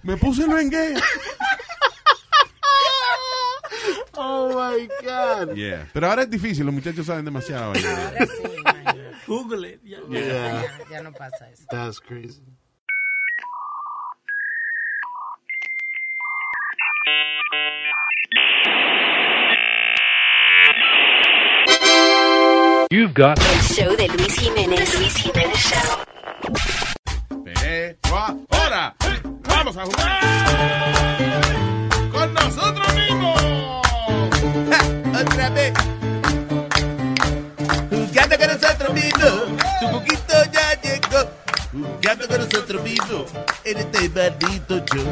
[0.02, 0.94] Me puse el Ben Gay.
[4.16, 5.54] Oh my God.
[5.54, 5.88] Yeah.
[5.92, 7.72] Pero ahora es difícil, los muchachos saben demasiado.
[9.26, 9.80] Google it.
[9.84, 10.62] Ya, Yeah.
[10.62, 11.64] Ya, ya no pasa eso.
[11.70, 12.42] That's crazy.
[22.90, 23.10] El
[23.62, 24.98] show de Luis Jiménez.
[24.98, 25.98] Luis Jiménez Show.
[27.44, 27.96] Pero
[28.50, 28.94] ahora
[29.48, 30.20] vamos a jugar
[32.12, 33.40] con nosotros mismos.
[35.20, 35.72] Otra vez.
[37.90, 39.42] Jugando con nosotros mismos.
[39.80, 40.53] Tu poquito.
[42.04, 43.32] Jugando con nosotros mismos.
[43.64, 45.06] En este maldito show.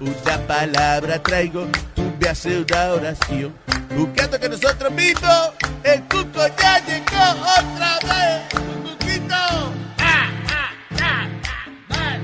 [0.00, 1.68] Una palabra traigo.
[1.94, 3.54] Tú me haces una oración.
[3.94, 5.50] Jugando con nosotros mismos.
[5.84, 7.20] El cuco ya llegó
[7.58, 8.48] otra vez.
[8.48, 9.34] Tu cuquito.
[9.98, 10.70] Ah, ah,
[11.02, 11.28] ah,
[11.90, 12.18] ah,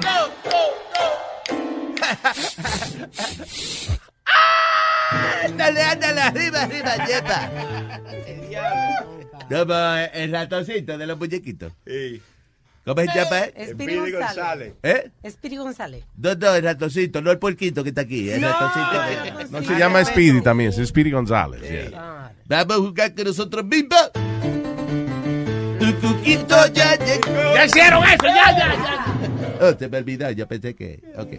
[0.00, 1.12] No, no, no.
[5.44, 7.50] Ándale, ándale, arriba, arriba, yepa.
[9.50, 11.70] No, pues, el ratoncito de los muñequitos.
[12.84, 13.38] ¿Cómo se llama?
[13.40, 13.52] eh?
[13.56, 14.74] Espiri González.
[14.82, 15.10] ¿Eh?
[15.22, 16.04] Espiri González.
[16.16, 18.28] No, no, el ratoncito, no el puerquito que está aquí.
[18.30, 19.38] El ratoncito.
[19.38, 21.60] que- No se llama Speedy también, es Speedy González.
[21.62, 22.32] yeah.
[22.46, 24.10] Vamos a jugar con nosotros mismos.
[25.78, 27.54] Tu cuquito ya llegó.
[27.54, 28.24] ¡Ya hicieron eso!
[28.26, 29.06] ¡Ya, ya, ya!
[29.60, 31.00] Oh, se me olvidó, yo pensé que.
[31.16, 31.34] Ok.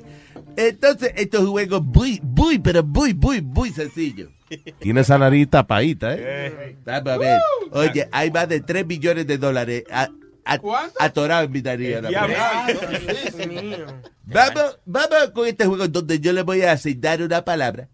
[0.55, 4.29] Entonces, esto es un juego muy, muy, pero muy, muy, muy sencillo.
[4.79, 6.77] Tiene esa nariz tapadita, ¿eh?
[6.85, 7.39] Vamos a ver.
[7.71, 9.83] Oye, hay más de 3 millones de dólares
[10.45, 10.53] a-
[10.99, 11.67] a- atorados en
[12.05, 13.85] ahora mismo.
[14.25, 17.89] Vamos, vamos con este juego donde yo le voy a asignar una palabra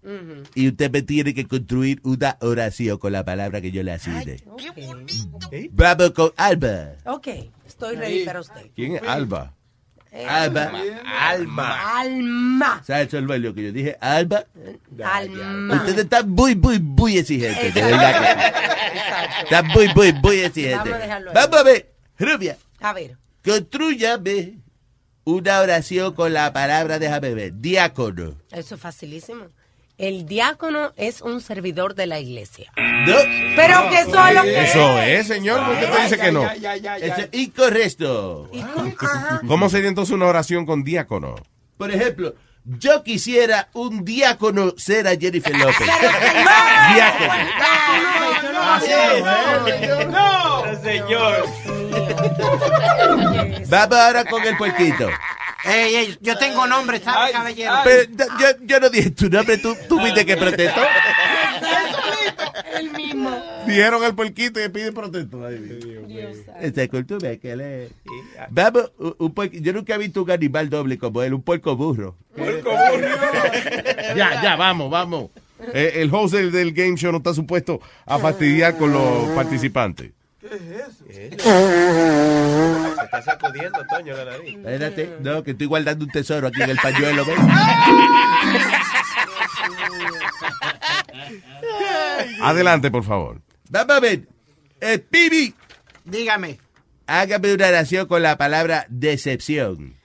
[0.55, 4.37] y usted me tiene que construir una oración con la palabra que yo le asigne.
[5.71, 6.93] Vamos con Alba.
[7.05, 7.27] Ok,
[7.67, 8.61] estoy ready para usted.
[8.75, 9.53] ¿Quién es Alba?
[10.27, 10.71] Alba.
[11.05, 11.99] Alma.
[11.99, 12.83] Alma.
[12.85, 13.95] ¿Sabes eso es lo que yo dije?
[14.01, 14.43] Alba.
[15.03, 15.75] Alma.
[15.75, 17.73] Ustedes están muy, muy, muy exigentes.
[17.75, 20.79] De verdad que Están muy, muy, muy exigentes.
[20.91, 21.35] Vamos a dejarlo ahí.
[21.35, 21.91] Vamos a ver.
[22.19, 23.17] Rubia, A ver.
[23.43, 24.59] construyame
[25.23, 28.35] una oración con la palabra, déjame ver, diácono.
[28.51, 29.45] Eso es facilísimo.
[29.97, 32.71] El diácono es un servidor de la iglesia.
[32.77, 33.15] No.
[33.57, 35.65] Pero que eso es lo que Eso es, señor.
[35.65, 36.49] ¿Por qué te dice que no?
[36.49, 38.49] Eso es incorrecto.
[39.47, 41.35] ¿Cómo sería entonces una oración con diácono?
[41.77, 45.87] Por ejemplo, yo quisiera un diácono ser a Jennifer López.
[46.95, 47.33] diácono.
[50.09, 50.63] No,
[53.69, 55.07] Vamos ahora con el puerquito.
[55.65, 57.73] Ey, ey, yo tengo nombre, ¿sabes, caballero?
[57.83, 60.81] Pero, yo, yo no dije tu nombre, tú, tú viste que protestó.
[62.77, 63.29] El mismo.
[63.67, 65.41] Dijeron el puerquito y pide protesto.
[66.61, 67.89] Esa cultura que le...
[68.49, 71.75] Vamos, un, un puerco- yo nunca he visto un animal doble como él, un puerco
[71.75, 72.15] burro.
[74.15, 75.29] Ya, ya, vamos, vamos.
[75.73, 80.11] Eh, el host del, del game show no está supuesto a fastidiar con los participantes.
[80.49, 81.27] Se
[83.03, 84.57] está sacudiendo, Toño, la nariz.
[84.57, 87.23] Espérate, no, que estoy guardando un tesoro aquí en el pañuelo.
[87.25, 87.37] ¿ves?
[92.41, 93.41] Adelante, por favor.
[93.69, 94.27] Vamos a ver.
[94.81, 95.53] Eh, Pibi,
[96.05, 96.59] Dígame,
[97.05, 99.95] hágame una oración con la palabra decepción.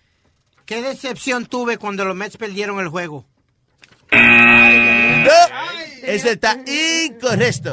[0.67, 3.25] ¿qué decepción tuve cuando los Mets perdieron el juego?
[4.11, 4.19] No,
[6.07, 7.73] eso está incorrecto.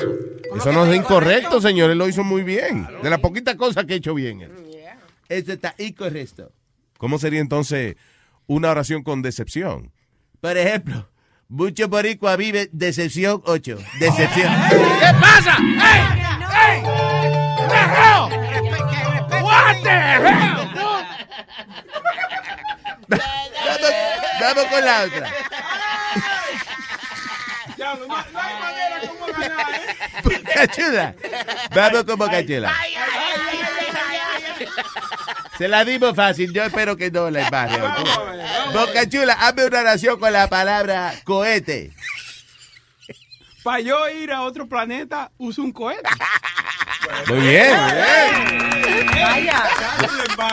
[0.56, 1.90] Eso no es incorrecto, señor.
[1.92, 2.88] Él lo hizo muy bien.
[3.02, 4.42] De las poquitas cosas que ha hecho bien.
[4.42, 4.52] él.
[5.30, 6.52] Eso está incorrecto.
[6.98, 7.96] ¿Cómo sería entonces
[8.48, 9.92] una oración con decepción?
[10.42, 11.10] Por ejemplo,
[11.48, 13.78] muchos boricuas viven decepción 8.
[14.00, 14.54] Decepción.
[14.70, 15.58] ¿Qué pasa?
[15.60, 16.02] ¡Ey!
[16.68, 16.84] ¡Ey!
[17.58, 19.44] ¿Qué the hell?
[19.44, 20.62] What the hell?
[24.42, 25.32] Vamos con la otra.
[30.54, 31.16] Cachula.
[31.74, 32.76] Vamos con Bocachula.
[35.58, 36.54] Se la dimos fácil.
[36.54, 37.82] Yo espero que no la embarre.
[38.74, 41.94] Bocachula, hazme una oración con la palabra cohete.
[43.64, 46.10] Para yo ir a otro planeta, uso un cohete.
[47.28, 49.08] Muy bien, muy bien.
[49.24, 49.64] Vaya.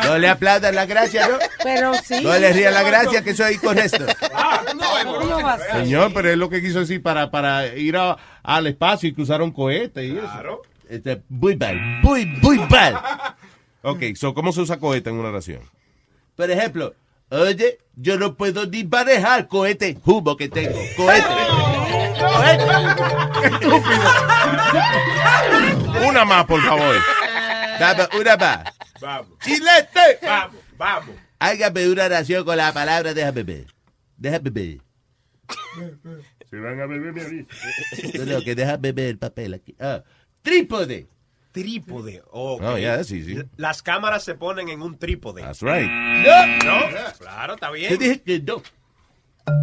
[0.04, 1.38] No le aplaudan la gracia, ¿no?
[1.62, 2.22] Pero sí.
[2.22, 4.04] No le rían la gracia, que eso es incorrecto.
[5.04, 5.70] ¿Cómo va a ser?
[5.84, 9.42] Señor, pero es lo que quiso decir para, para ir a- al espacio y cruzar
[9.42, 10.62] un cohete y eso.
[10.88, 13.00] Este, muy mal, muy, muy mal.
[13.82, 15.60] Ok, so, ¿cómo se usa cohete en una oración?
[16.36, 16.94] Por ejemplo,
[17.30, 20.78] oye, yo no puedo ni manejar cohete humo que tengo.
[20.96, 21.26] Cohete.
[26.08, 26.96] Una más, por favor.
[27.78, 28.64] Dame una más.
[29.00, 29.38] Vamos.
[29.40, 30.18] ¡Chilete!
[30.22, 31.16] Vamos, vamos.
[31.38, 33.66] Hágame una oración con la palabra déjame ver.
[34.16, 34.78] Déjame ver.
[36.50, 37.54] Se van a beber mi ahorita.
[38.14, 39.76] No, no, que déjame ver el papel aquí.
[39.78, 40.02] Ah,
[40.42, 41.08] trípode.
[41.52, 42.22] Trípode.
[42.30, 42.62] ok.
[42.62, 43.42] Oh, yeah, that's easy.
[43.56, 45.42] Las cámaras se ponen en un trípode.
[45.42, 45.88] That's right.
[45.88, 47.14] No.
[47.18, 47.90] Claro, está bien.
[47.90, 48.62] Te dije que no.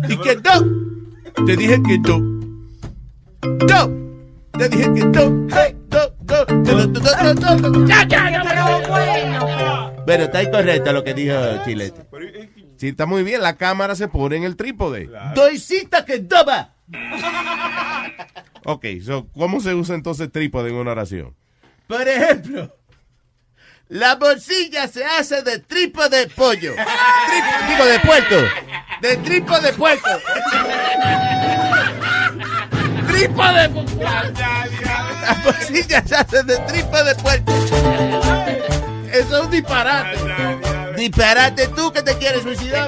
[0.07, 1.45] Y que no.
[1.45, 2.54] Te dije que no
[3.67, 3.93] dope.
[4.57, 5.53] Let me hit you dope.
[5.53, 6.51] Hey, dope, dope.
[7.87, 9.93] Ya, ya, ya, pero bueno.
[10.05, 11.35] Bueno, está incorrecto lo que dijo
[11.65, 12.05] Chilete.
[12.77, 13.41] Sí, está muy bien.
[13.41, 15.09] La cámara se pone en el trípode.
[15.33, 16.73] Doisita que doba.
[18.65, 21.35] Ok, so, ¿cómo se usa entonces trípode en una oración?
[21.87, 22.75] Por ejemplo,
[23.89, 26.73] la bolsilla se hace de tripo de pollo.
[26.73, 28.35] Tripo, digo, de puerco.
[29.01, 30.09] De tripo de puerco
[33.15, 34.03] tripo de puerco.
[34.03, 37.53] La bolsilla se hace de tripo de puerco.
[39.11, 40.17] Eso es un disparate.
[40.97, 42.87] Disparate tú que te quieres suicidar.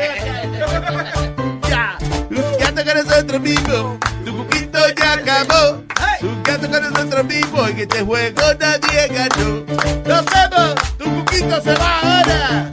[1.70, 1.98] Ya.
[2.30, 3.98] Jugando con nosotros mismos.
[4.26, 5.84] Tu poquito ya acabó.
[6.20, 7.70] Jugando con nosotros mismos.
[7.70, 9.66] En este juego nadie ganó.
[10.06, 10.76] Nos vemos.
[10.98, 12.70] Tu poquito se va ahora.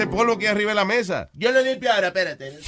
[0.00, 1.28] Ese polvo que hay arriba de la mesa?
[1.34, 2.58] Yo lo limpio ahora, espérate.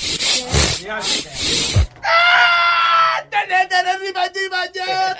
[2.04, 3.22] ¡Ah!
[3.30, 5.16] ¡Tenete arriba, arriba, ya!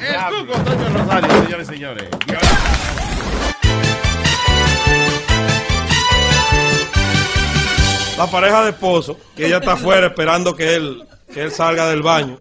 [0.00, 2.08] Es Antonio Rosario, señores y señores.
[8.16, 12.02] La pareja de esposo, que ella está afuera esperando que él, que él salga del
[12.02, 12.38] baño.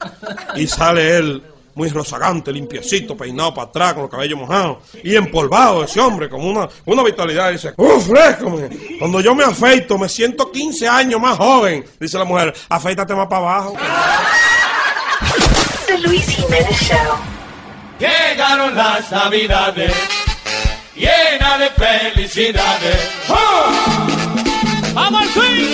[0.55, 1.43] Y sale él
[1.75, 4.77] muy rozagante, limpiecito, peinado para atrás, con los cabellos mojados.
[5.03, 7.49] Y empolvado ese hombre, con una, una vitalidad.
[7.49, 8.59] Y dice, ¡uh, fresco!
[8.99, 11.83] Cuando yo me afeito, me siento 15 años más joven.
[11.99, 13.75] Dice la mujer, afeítate más para abajo.
[15.87, 17.17] The Luis Jiménez Show.
[17.99, 19.93] Llegaron las navidades,
[20.95, 23.09] llena de felicidades.
[23.29, 23.71] ¡Oh!
[24.93, 25.72] ¡Vamos al swing!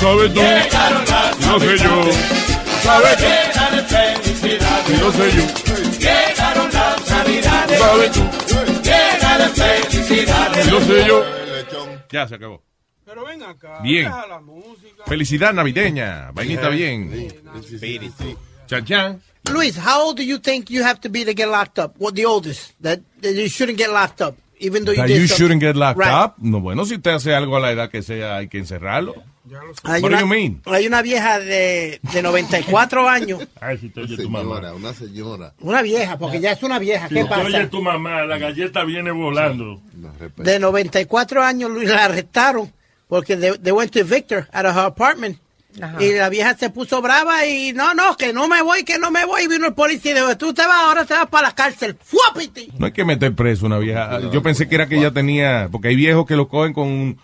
[0.00, 0.40] Sabes tú.
[0.40, 1.04] Llegaron
[1.40, 2.04] No sé yo.
[2.04, 5.00] de felicidades.
[5.00, 5.42] No sé yo.
[5.98, 8.20] Llegaron las navidades, ¿Sabes tú?
[8.82, 10.66] llena de felicidades.
[10.70, 11.24] No sé yo.
[12.10, 12.62] Ya se acabó.
[13.04, 13.80] Pero ven acá.
[13.82, 14.04] Bien.
[14.04, 15.04] deja la música.
[15.06, 16.30] Felicidad navideña.
[16.32, 17.32] Vainita bien.
[18.66, 19.22] Chan chan.
[19.52, 21.94] Luis, how old do you think you have to be to get locked up?
[21.98, 25.18] What the oldest that, that you shouldn't get locked up, even though you That did
[25.20, 26.10] you something- shouldn't get locked Right.
[26.24, 26.36] up.
[26.38, 29.14] No, bueno, si usted hace algo a la edad que sea, hay que encerrarlo.
[29.82, 30.62] Hay What do una, you mean?
[30.64, 34.72] hay una vieja de, de 94 años, Ay, si te oye tu mamá.
[34.72, 35.52] Una señora.
[35.60, 37.68] una vieja, porque ya es una vieja, Si ¿qué te oye pasa?
[37.70, 39.80] tu mamá, la galleta viene volando.
[40.38, 42.72] De 94 años, Luis, la arrestaron
[43.08, 45.38] porque they, they went to Victor at her apartment.
[45.98, 49.10] Y la vieja se puso brava y no, no, que no me voy, que no
[49.10, 49.42] me voy.
[49.42, 51.96] Y vino el policía y dijo, tú te vas, ahora te vas para la cárcel.
[52.00, 52.68] ¡Fuapiti!
[52.78, 54.20] No hay que meter preso una vieja.
[54.30, 57.16] Yo pensé que era que ella tenía, porque hay viejos que lo cogen con, eh,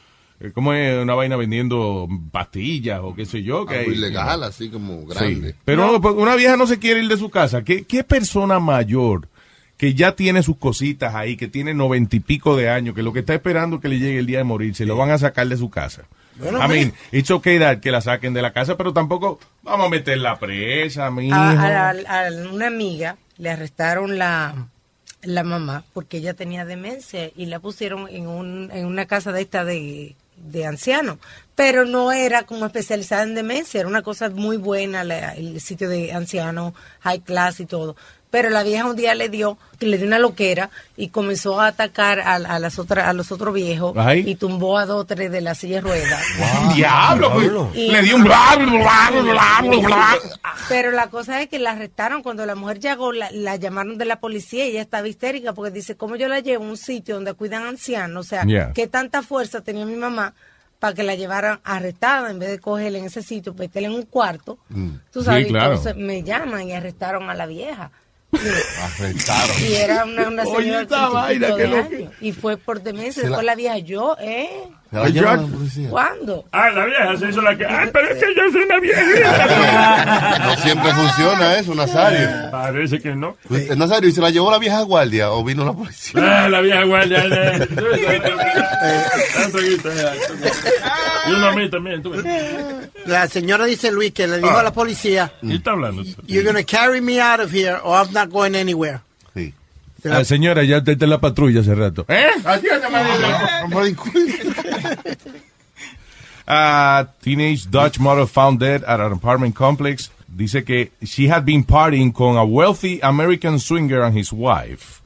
[0.54, 1.02] ¿cómo es?
[1.02, 3.66] Una vaina vendiendo pastillas o qué sé yo.
[3.66, 5.06] Que Algo hay- ilegal, así como Sí.
[5.08, 5.54] grande.
[5.64, 7.62] Pero no, pues, una vieja no se quiere ir de su casa.
[7.62, 9.28] ¿Qué, qué persona mayor
[9.76, 13.12] que ya tiene sus cositas ahí, que tiene noventa y pico de años, que lo
[13.12, 15.18] que está esperando es que le llegue el día de morir, se lo van a
[15.18, 16.02] sacar de su casa?
[16.36, 19.86] Bueno, I mean, it's okay that que la saquen de la casa, pero tampoco vamos
[19.86, 24.68] a meterla presa, mi a- a una amiga le arrestaron la,
[25.22, 29.42] la mamá porque ella tenía demencia y la pusieron en, un, en una casa de
[29.42, 31.18] esta de, de ancianos.
[31.54, 36.12] Pero no era como especializada en demencia, era una cosa muy buena el sitio de
[36.12, 37.96] ancianos, high class y todo.
[38.30, 41.66] Pero la vieja un día le dio, que le dio una loquera y comenzó a
[41.66, 44.22] atacar a, a las otras, a los otros viejos Ay.
[44.24, 46.22] y tumbó a dos o tres de la silla de ruedas.
[46.74, 50.18] Diablo, pues, Y- le dio un bla, bla, bla, bla, bla, bla.
[50.68, 54.04] Pero la cosa es que la arrestaron cuando la mujer llegó, la, la llamaron de
[54.04, 57.16] la policía y ella estaba histérica porque dice, ¿cómo yo la llevo a un sitio
[57.16, 58.26] donde cuidan ancianos?
[58.26, 58.72] O sea, Yeah.
[58.72, 60.34] ¿qué tanta fuerza tenía mi mamá
[60.78, 64.02] para que la llevaran arrestada en vez de cogerla en ese sitio, meterla en un
[64.04, 64.58] cuarto?
[65.12, 65.74] Tú sabes, Sí, claro.
[65.74, 67.90] entonces me llaman y arrestaron a la vieja.
[68.32, 69.56] Arrestaron.
[69.60, 71.62] Y era una, una Oye, señora esta vaina, loco.
[71.76, 72.10] años.
[72.20, 73.14] Y fue por demencia.
[73.14, 74.48] Se la- Después la vieja, yo, ¿eh?
[74.92, 75.88] La la policía.
[75.88, 76.44] ¿Cuándo?
[76.50, 77.64] Ah, la vieja se hizo la que.
[77.64, 80.38] Ay, pero es que yo soy una viejita.
[80.44, 82.28] No siempre funciona eso, Nazario.
[82.50, 83.36] Parece que no.
[83.50, 86.44] Eh, Nazario, ¿y se la llevó la vieja guardia o vino la policía?
[86.44, 87.24] Ah, la vieja guardia.
[91.28, 92.02] Y uno a mí también.
[92.02, 92.24] tú ves.
[93.06, 96.02] La señora dice Luis que le dijo a la policía, ¿Qué está hablando?
[96.26, 99.00] you're gonna carry me out of here or I'm not going anywhere.
[100.04, 102.06] Ah, señora, ya está en la patrulla hace rato.
[102.08, 102.30] ¿Eh?
[106.46, 110.10] A teenage Dutch mother found dead at an apartment complex.
[110.26, 114.99] Dice que she had been partying con a wealthy American swinger and his wife.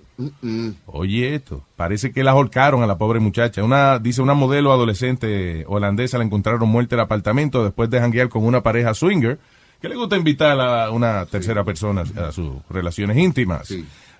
[0.86, 1.62] Oye, esto.
[1.76, 3.62] Parece que la ahorcaron a la pobre muchacha.
[3.64, 8.28] Una, dice una modelo adolescente holandesa la encontraron muerta en el apartamento después de janguear
[8.28, 9.38] con una pareja swinger
[9.80, 13.68] que le gusta invitar a una tercera persona a sus relaciones íntimas.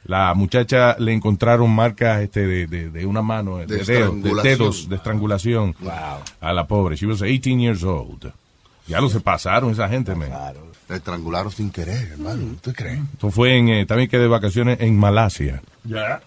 [0.05, 3.97] La muchacha le encontraron marcas este, de, de- de una mano, de, De dedos, de
[3.97, 4.43] estrangulación.
[4.59, 5.75] dedos, de estrangulación
[6.41, 6.97] a la pobre.
[6.97, 8.31] She was 18 years old.
[8.87, 10.29] Ya lo se pasaron esa gente, man.
[10.95, 12.53] La estrangularon sin querer, hermano.
[12.55, 13.03] ¿Usted cree?
[13.19, 15.61] Eso fue en, eh, también que de vacaciones en Malasia.
[15.83, 16.23] Ya.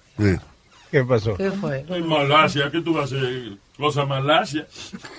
[0.91, 1.35] ¿Qué pasó?
[1.37, 1.85] ¿Qué fue?
[1.87, 3.53] En Malasia, ¿qué tú vas a hacer?
[3.77, 4.67] Cosa Malasia.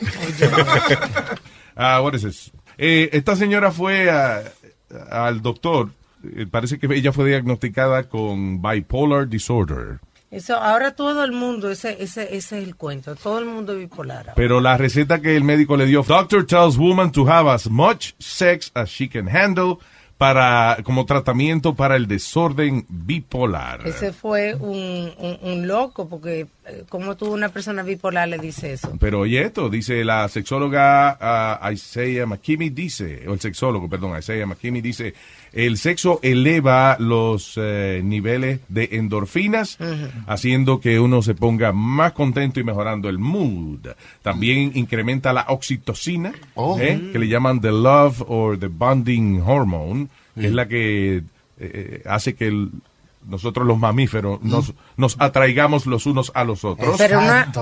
[1.81, 2.51] Ah, what is this?
[2.77, 4.43] Eh, esta señora fue a-
[5.11, 5.91] al doctor.
[6.25, 9.99] Eh, parece que ella fue diagnosticada con bipolar disorder.
[10.31, 13.17] Eso, ahora todo el mundo, ese, ese, ese es el cuento.
[13.17, 14.35] Todo el mundo es bipolar.
[14.37, 18.13] Pero la receta que el médico le dio, doctor tells woman to have as much
[18.19, 19.79] sex as she can handle
[20.19, 23.87] para como tratamiento para el desorden bipolar.
[23.87, 28.73] Ese fue un, un, un loco, porque eh, como tú una persona bipolar le dice
[28.73, 28.93] eso.
[28.99, 34.45] Pero oye esto, dice la sexóloga ah, Isaiah McKinney, dice, o el sexólogo, perdón, Isaiah
[34.45, 35.15] McKinney dice,
[35.53, 39.79] el sexo eleva los eh, niveles de endorfinas,
[40.27, 43.87] haciendo que uno se ponga más contento y mejorando el mood.
[44.23, 46.79] También incrementa la oxitocina, Oh.
[46.81, 47.11] ¿eh?
[47.13, 51.23] que le llaman the love or the bonding hormone, que es la que
[51.61, 52.71] eh, hace que el-
[53.29, 56.99] nosotros los mamíferos nos, nos atraigamos los unos a los otros.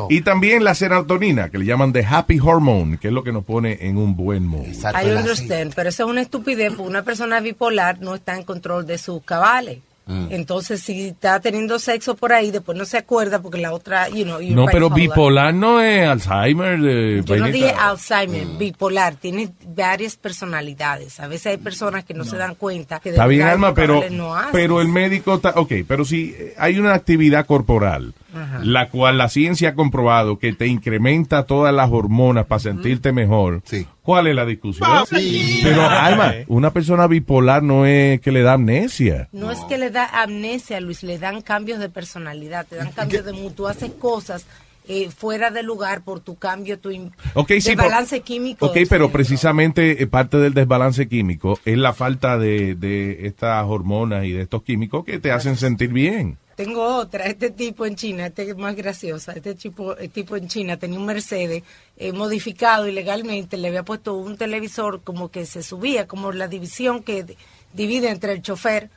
[0.09, 3.45] Y también la serotonina, que le llaman the happy hormone, que es lo que nos
[3.45, 4.67] pone en un buen mood.
[4.67, 8.87] I understand, pero eso es una estupidez, porque una persona bipolar no está en control
[8.87, 9.79] de sus cabales.
[10.07, 10.29] Mm.
[10.31, 14.23] Entonces, si está teniendo sexo por ahí, después no se acuerda porque la otra, you
[14.23, 15.53] know, you're No, pero bipolar.
[15.53, 16.79] no es Alzheimer.
[16.85, 21.19] eh, Yo no dije Alzheimer, bipolar, tiene varias personalidades.
[21.19, 24.05] A veces hay personas que no, se dan cuenta que de Está bien, Alma, pero,
[24.11, 25.51] no pero el médico está...
[25.57, 28.61] Ok, pero si hay una actividad corporal, Ajá.
[28.63, 33.63] la cual la ciencia ha comprobado que te incrementa todas las hormonas para sentirte mejor,
[34.03, 34.89] ¿cuál es la discusión?
[35.09, 35.61] Sí.
[35.63, 39.29] Pero, Alma, una persona bipolar no es que le da amnesia.
[39.33, 43.25] No es que le da amnesia, Luis, le dan cambios de personalidad, te dan cambios
[43.25, 43.53] de mood.
[43.53, 44.47] Tú haces cosas
[44.89, 48.67] eh, fuera de lugar por tu cambio, tu im- Ok, sí, de por- balance químico.
[48.67, 49.11] Ok, pero cerebro.
[49.11, 54.43] precisamente eh, parte del desbalance químico es la falta de, de estas hormonas y de
[54.43, 56.39] estos químicos que te hacen sentir bien.
[56.57, 60.49] Tengo otra, este tipo en China, este es más graciosa, este tipo, el tipo en
[60.49, 61.63] China tenía un Mercedes
[61.99, 67.03] eh, modificado ilegalmente, le había puesto un televisor como que se subía, como la división
[67.03, 67.37] que
[67.75, 68.89] divide entre el chofer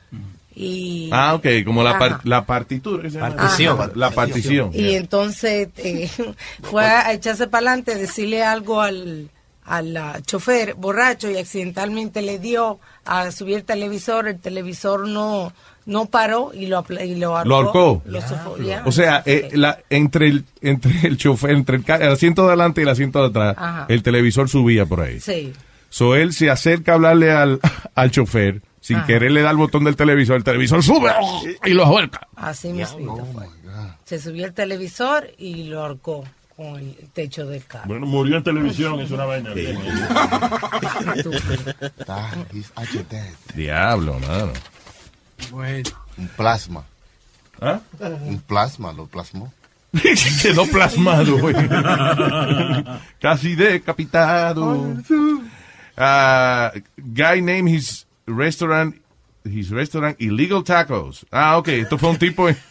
[0.54, 1.10] y...
[1.12, 3.02] Ah, ok, como la, par- la partitura.
[3.02, 3.36] que se llama.
[3.36, 3.80] Partición.
[3.80, 3.90] Ajá.
[3.94, 4.70] La partición.
[4.72, 6.10] Y entonces eh,
[6.62, 9.28] fue a echarse para adelante, decirle algo al,
[9.64, 15.52] al chofer borracho y accidentalmente le dio a subir el televisor, el televisor no
[15.86, 17.48] no paró y lo, apla- y lo ahorcó.
[17.48, 18.02] Lo ahorcó.
[18.58, 18.82] Lo ya.
[18.84, 22.84] O sea, eh, la, entre, el, entre el chofer, entre el, asiento de adelante y
[22.84, 23.86] el asiento de atrás, Ajá.
[23.88, 25.20] el televisor subía por ahí.
[25.20, 25.52] Sí.
[25.88, 27.60] So él se acerca a hablarle al,
[27.94, 29.06] al chofer, sin Ajá.
[29.06, 31.10] querer le da el botón del televisor, el televisor sube
[31.64, 32.28] y lo ahorca.
[32.36, 33.46] Así mismo fue.
[34.04, 36.24] Se subió el televisor y lo ahorcó
[36.56, 37.84] con el techo del carro.
[37.86, 39.50] Bueno, murió en televisión, es una vaina.
[43.54, 44.52] Diablo, mano.
[45.50, 45.90] Bueno.
[46.16, 46.84] Un plasma.
[47.60, 47.80] ¿Ah?
[48.26, 49.52] Un plasma, lo plasmó.
[50.42, 51.54] Quedó plasmado, güey.
[53.20, 54.96] Casi decapitado.
[55.96, 58.94] Ah, guy named his restaurant,
[59.44, 61.26] his restaurant Illegal Tacos.
[61.30, 62.48] Ah, ok, esto fue un tipo.
[62.48, 62.56] en-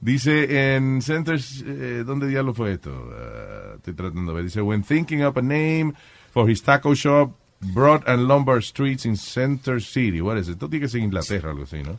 [0.00, 3.10] Dice en Centers, eh, ¿dónde diablo fue esto?
[3.16, 4.44] Ah, estoy tratando de ver.
[4.44, 5.94] Dice, when thinking up a name
[6.32, 7.32] for his taco shop,
[7.72, 10.20] Broad and Lombard Streets in Center City.
[10.20, 10.54] What is it?
[10.54, 11.98] Esto tiene que ser Inglaterra, algo así, ¿no?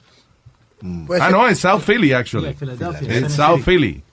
[1.08, 2.50] Pues ah, no, es South Philly, actually.
[2.50, 3.10] Yeah, Philadelphia.
[3.10, 4.04] Es South Philly.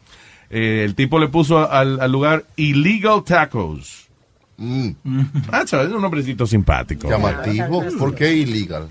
[0.49, 4.09] Eh, el tipo le puso al, al lugar Illegal Tacos.
[5.51, 7.09] Ah, chaval, es un nombrecito simpático.
[7.09, 7.83] Llamativo.
[7.99, 8.91] ¿Por qué illegal?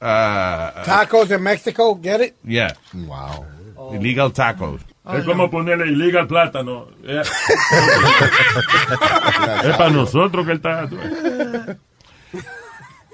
[0.00, 2.34] uh, Tacos in Mexico, get it?
[2.44, 2.74] yeah.
[2.92, 3.46] Wow.
[3.94, 4.80] Illegal tacos.
[5.10, 6.86] Es como ponerle illegal plátano.
[7.04, 7.20] Eh.
[9.64, 10.88] es para nosotros que él está.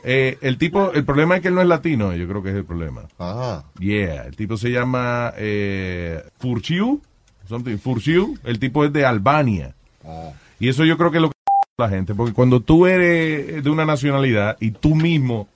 [0.05, 2.56] Eh, el tipo, el problema es que él no es latino, yo creo que es
[2.56, 3.02] el problema.
[3.19, 3.65] Ah.
[3.78, 7.01] Yeah, el tipo se llama eh, Furciu,
[7.48, 9.74] something, Furciu, el tipo es de Albania.
[10.05, 10.32] Oh.
[10.60, 11.35] Y eso yo creo que es lo que
[11.78, 15.48] la gente, porque cuando tú eres de una nacionalidad y tú mismo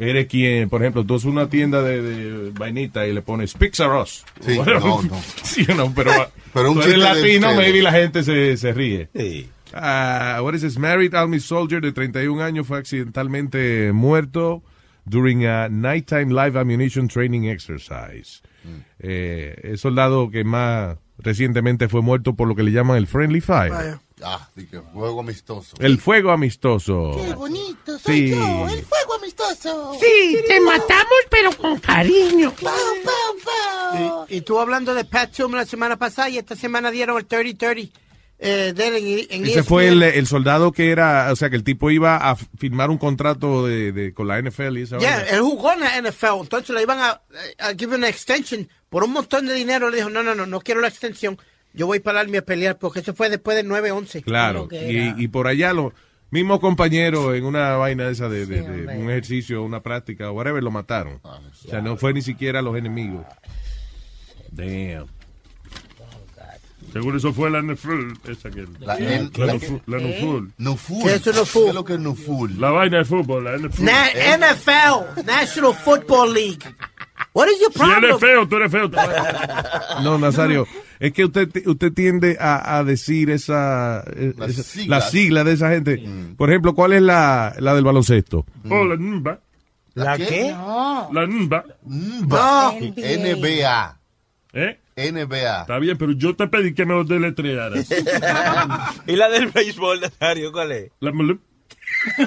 [0.00, 4.24] eres quien, por ejemplo, tú haces una tienda de, de vainita y le pones Pixaros.
[4.40, 4.64] Sí, no,
[5.02, 5.20] no.
[5.42, 6.10] Sí, no, pero,
[6.54, 9.08] Pero un tú eres chiste de latino, maybe la gente se, se ríe.
[9.72, 10.78] Ah, what is this?
[10.78, 14.62] Married Army soldier de 31 años fue accidentalmente muerto
[15.04, 18.42] during a nighttime live ammunition training exercise.
[18.98, 23.40] Eh, el soldado que más recientemente fue muerto por lo que le llaman el friendly
[23.40, 23.70] fire.
[23.70, 24.00] Vaya.
[24.22, 25.76] Ah, que juego amistoso.
[25.80, 27.12] El fuego amistoso.
[27.16, 28.30] Qué bonito, soy Sí.
[28.30, 29.92] yo, el fuego amistoso.
[30.00, 32.52] Sí, te matamos, pero con cariño.
[34.28, 37.26] Y, y tú hablando de Pat Tillman la semana pasada y esta semana dieron el
[37.26, 37.90] 30-30
[38.42, 41.56] eh, de él en, en Ese fue el, el soldado que era, o sea, que
[41.56, 45.20] el tipo iba a firmar un contrato de, de- con la NFL y esa Yeah,
[45.30, 47.20] él jugó en la NFL, entonces le iban a,
[47.58, 49.90] a give una extension por un montón de dinero.
[49.90, 51.38] Le dijo, no, no, no, no quiero la extensión.
[51.72, 54.22] Yo voy para el Army a pelear porque eso fue después del 9-11.
[54.24, 55.92] Claro, y, y por allá los
[56.30, 60.62] mismos compañeros en una vaina esa de, de- de un ejercicio, una práctica, o whatever,
[60.62, 61.20] lo mataron.
[61.22, 63.24] o sea, no fue ni siquiera los enemigos.
[64.50, 65.06] Damn.
[66.92, 68.14] Seguro eso fue la NFL.
[68.28, 70.20] Esa que, La la, la, la- Nufu- la ¿Eh?
[70.20, 70.52] Nuful.
[70.58, 71.02] Nuful.
[71.04, 71.62] ¿Qué es Nuful?
[71.62, 72.60] ¿Qué es lo que es Nuful?
[72.60, 73.84] La vaina de fútbol, la NFL.
[73.84, 76.58] Na- NFL, National Football League.
[77.32, 78.12] What is your Si problem?
[78.14, 78.90] es feo, tú eres feo.
[80.02, 80.66] No, Nazario,
[81.00, 84.88] es que usted usted tiende a, a decir esa, eh, Las esa- siglas.
[85.04, 86.04] la sigla de esa gente.
[86.36, 88.46] Por ejemplo, ¿cuál es la, la del baloncesto?
[88.68, 89.40] Oh, la NBA.
[89.94, 90.54] ¿La qué?
[91.12, 91.64] La NBA.
[91.84, 92.72] NBA.
[93.34, 93.98] NBA.
[94.52, 94.78] ¿Eh?
[94.96, 95.60] NBA.
[95.62, 97.88] Está bien, pero yo te pedí que me lo deletrearas.
[99.06, 100.92] ¿Y la del béisbol, Nazario, cuál es?
[101.00, 101.40] La Mulup.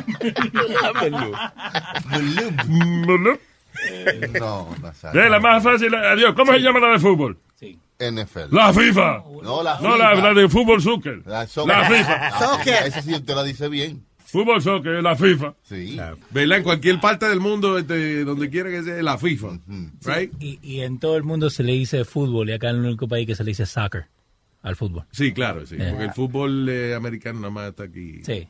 [0.81, 1.35] La Mulup.
[2.67, 3.39] Mulup.
[4.39, 5.23] No, Nazario.
[5.23, 5.93] Eh, la más fácil.
[5.95, 6.33] Adiós.
[6.35, 7.37] ¿Cómo se llama la de fútbol?
[7.99, 8.53] NFL.
[8.55, 9.23] La FIFA.
[9.43, 10.33] No, la No, la, FIFA.
[10.33, 11.21] la de fútbol soccer.
[11.25, 11.85] La, La, soccer.
[11.85, 12.29] FIFA.
[12.33, 14.03] Ah, Esa sí usted la dice bien.
[14.25, 15.53] Fútbol soccer, la FIFA.
[15.61, 15.97] Sí.
[16.31, 16.57] ¿Verdad?
[16.57, 19.59] En cualquier parte del mundo, este, donde quiera que sea, la FIFA.
[20.03, 20.33] Right?
[20.39, 23.07] Y, y en todo el mundo se le dice fútbol y acá en el único
[23.07, 24.07] país que se le dice soccer
[24.63, 25.05] al fútbol.
[25.11, 25.75] Sí, claro, sí.
[25.77, 25.89] Yeah.
[25.91, 28.21] Porque el fútbol eh, americano nada más está aquí.
[28.23, 28.47] Sí.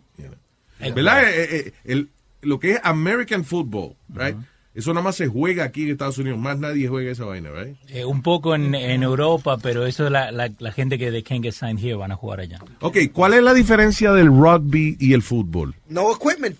[0.80, 1.24] ¿Verdad?
[1.30, 2.10] Eh, eh, el,
[2.42, 4.38] lo que es American football, right?
[4.76, 6.40] Eso nada más se juega aquí en Estados Unidos.
[6.40, 7.76] Más nadie juega esa vaina, right?
[7.90, 11.44] Eh, un poco en, en Europa, pero eso la, la, la gente que they can't
[11.44, 12.60] get signed here van a jugar allá.
[12.82, 15.76] Ok, ¿cuál es la diferencia del rugby y el fútbol?
[15.90, 16.58] No equipment.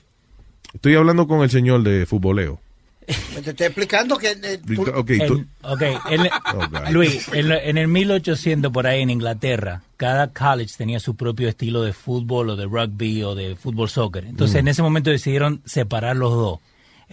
[0.74, 2.60] Estoy hablando con el señor de futboleo.
[3.06, 4.30] Te estoy explicando que...
[4.32, 6.90] eh, tú- Ok, tú- En- ok, en- Oh.
[6.92, 11.82] Luis, en, en el 1800 por ahí en Inglaterra, cada college tenía su propio estilo
[11.84, 14.24] de fútbol o de rugby o de fútbol soccer.
[14.26, 14.60] Entonces Mm.
[14.60, 16.60] en ese momento decidieron separar los dos.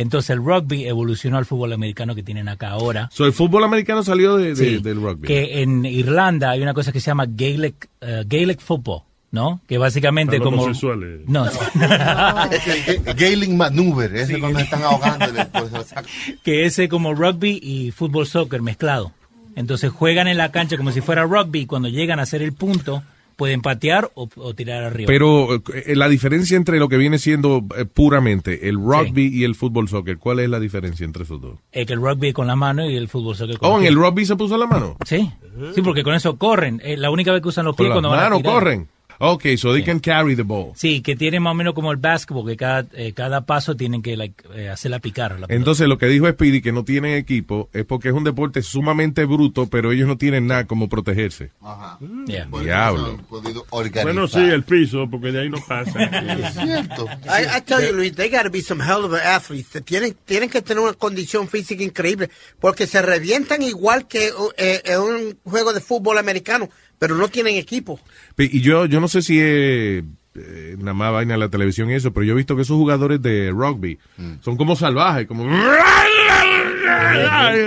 [0.01, 3.11] Entonces el rugby evolucionó al fútbol americano que tienen acá ahora.
[3.13, 5.27] So, el fútbol americano salió de, de- Sí, del rugby.
[5.27, 9.61] Que en Irlanda hay una cosa que se llama Gaelic, eh, Gaelic football, ¿no?
[9.69, 10.63] Que básicamente los como...
[10.63, 11.21] homosexuales.
[11.27, 11.45] No,
[13.15, 15.27] Gailing Maneuver, ese es cuando están ahogando.
[16.45, 19.13] que ese como rugby y fútbol soccer mezclado.
[19.55, 22.55] Entonces juegan en la cancha como si fuera rugby y cuando llegan a hacer el
[22.55, 23.03] punto
[23.41, 25.07] pueden patear o, o tirar arriba.
[25.09, 29.55] Pero eh, la diferencia entre lo que viene siendo eh, puramente el rugby y el
[29.55, 31.59] fútbol soccer, ¿cuál es la diferencia entre esos dos?
[31.73, 33.87] Es que el rugby con la mano y el fútbol soccer con Oh, los en
[33.89, 34.99] el rugby se puso la mano.
[35.07, 35.33] Sí,
[35.75, 36.83] sí, porque con eso corren.
[36.99, 38.53] La única vez que usan los Con pies las cuando van a tirar.
[38.53, 38.89] corren.
[39.23, 40.73] Ok, so they can carry the ball.
[40.75, 44.01] Sí, que tiene más o menos como el básquetbol, que cada, eh, cada paso tienen
[44.01, 45.39] que like, eh, hacerla picar.
[45.39, 45.47] la.
[45.51, 49.27] Entonces lo que dijo Speedy que no tienen equipo es porque es un deporte sumamente
[49.27, 51.51] bruto, pero ellos no tienen nada como protegerse.
[51.61, 51.99] Ajá.
[52.27, 52.47] Yeah.
[52.49, 53.05] Por eso Diablo.
[53.05, 54.05] se han podido organizar.
[54.05, 56.03] Bueno, sí, el piso, porque de ahí no pasa.
[56.41, 57.07] Es cierto.
[57.27, 59.85] I, I tell you, Luis, they gotta be some hell of an athletes.
[59.85, 65.01] Tienen, tienen que tener una condición física increíble porque se revientan igual que eh, en
[65.01, 66.71] un juego de fútbol americano,
[67.01, 67.99] pero no tienen equipo.
[68.37, 70.05] Y yo, yo no sé si es
[70.35, 73.23] eh, nada más vaina la televisión y eso, pero yo he visto que esos jugadores
[73.23, 73.99] de rugby
[74.43, 75.45] son como salvajes, como...
[75.45, 75.51] Lo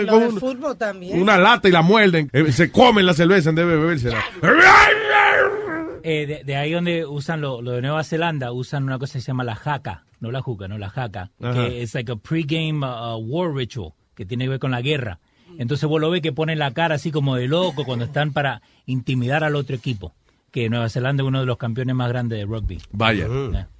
[0.08, 1.20] como de fútbol también.
[1.20, 4.24] una lata y la muerden, eh, se comen la cerveza en vez de bebérsela.
[6.04, 9.22] Eh, de, de ahí donde usan lo, lo de Nueva Zelanda, usan una cosa que
[9.22, 11.54] se llama la jaca, no la juca, no la jaca, Ajá.
[11.54, 15.20] que es like a pregame uh, war ritual, que tiene que ver con la guerra.
[15.60, 18.62] Entonces vos lo ves que ponen la cara así como de loco cuando están para
[18.86, 20.14] intimidar al otro equipo.
[20.52, 22.80] que Nueva Zelanda es uno de los campeones más grandes de rugby.
[22.92, 23.28] Vaya.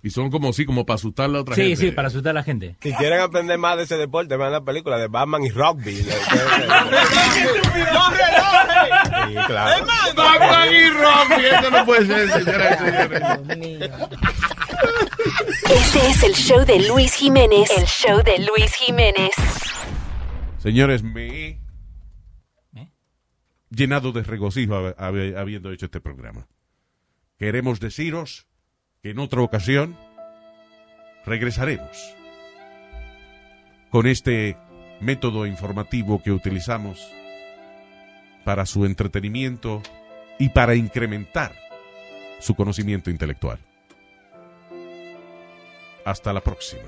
[0.02, 1.76] Y son como así, como para asustar a la otra Sí, gente.
[1.78, 2.76] sí, para asustar a la gente.
[2.82, 5.94] Si quieren aprender más de ese deporte, vean la película de Batman y Rugby.
[9.28, 9.86] Sí, claro.
[10.16, 13.22] Batman y Rugby, esto no puede ser, señoras y señores.
[15.70, 17.70] Este es el show de Luis Jiménez.
[17.78, 19.32] El show de Luis Jiménez.
[20.58, 21.58] Señores, me he
[23.76, 26.48] llenado de regocijo hab- hab- habiendo hecho este programa.
[27.38, 28.48] Queremos deciros
[29.02, 29.98] que en otra ocasión
[31.26, 32.16] regresaremos
[33.90, 34.58] con este
[35.02, 37.00] método informativo que utilizamos
[38.46, 39.82] para su entretenimiento
[40.40, 41.54] y para incrementar
[42.40, 43.60] su conocimiento intelectual.
[46.06, 46.84] Hasta la próxima.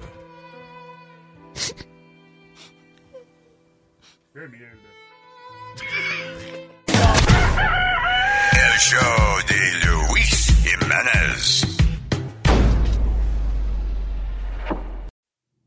[8.76, 11.78] El show de Luis Jimenez.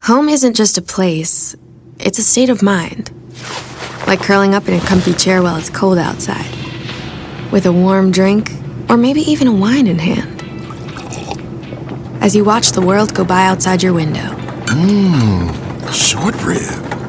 [0.03, 1.57] Home isn't just a place,
[1.99, 3.11] it's a state of mind.
[4.07, 6.51] Like curling up in a comfy chair while it's cold outside,
[7.51, 8.51] with a warm drink,
[8.91, 10.43] or maybe even a wine in hand.
[12.23, 14.37] As you watch the world go by outside your window.
[14.67, 17.08] Mmm, short rib.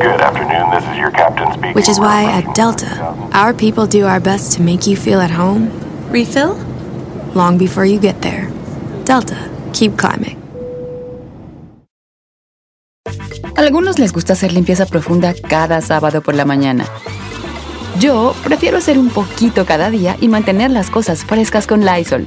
[0.00, 1.74] Good afternoon, this is your captain speaking.
[1.74, 2.90] Which is why at Delta,
[3.32, 5.70] our people do our best to make you feel at home.
[6.10, 6.58] Refill?
[7.34, 8.50] Long before you get there.
[9.04, 9.36] Delta,
[9.72, 10.36] keep climbing.
[13.56, 16.86] Algunos les gusta hacer limpieza profunda cada sábado por la mañana.
[18.00, 22.26] Yo prefiero hacer un poquito cada día y mantener las cosas frescas con Lysol.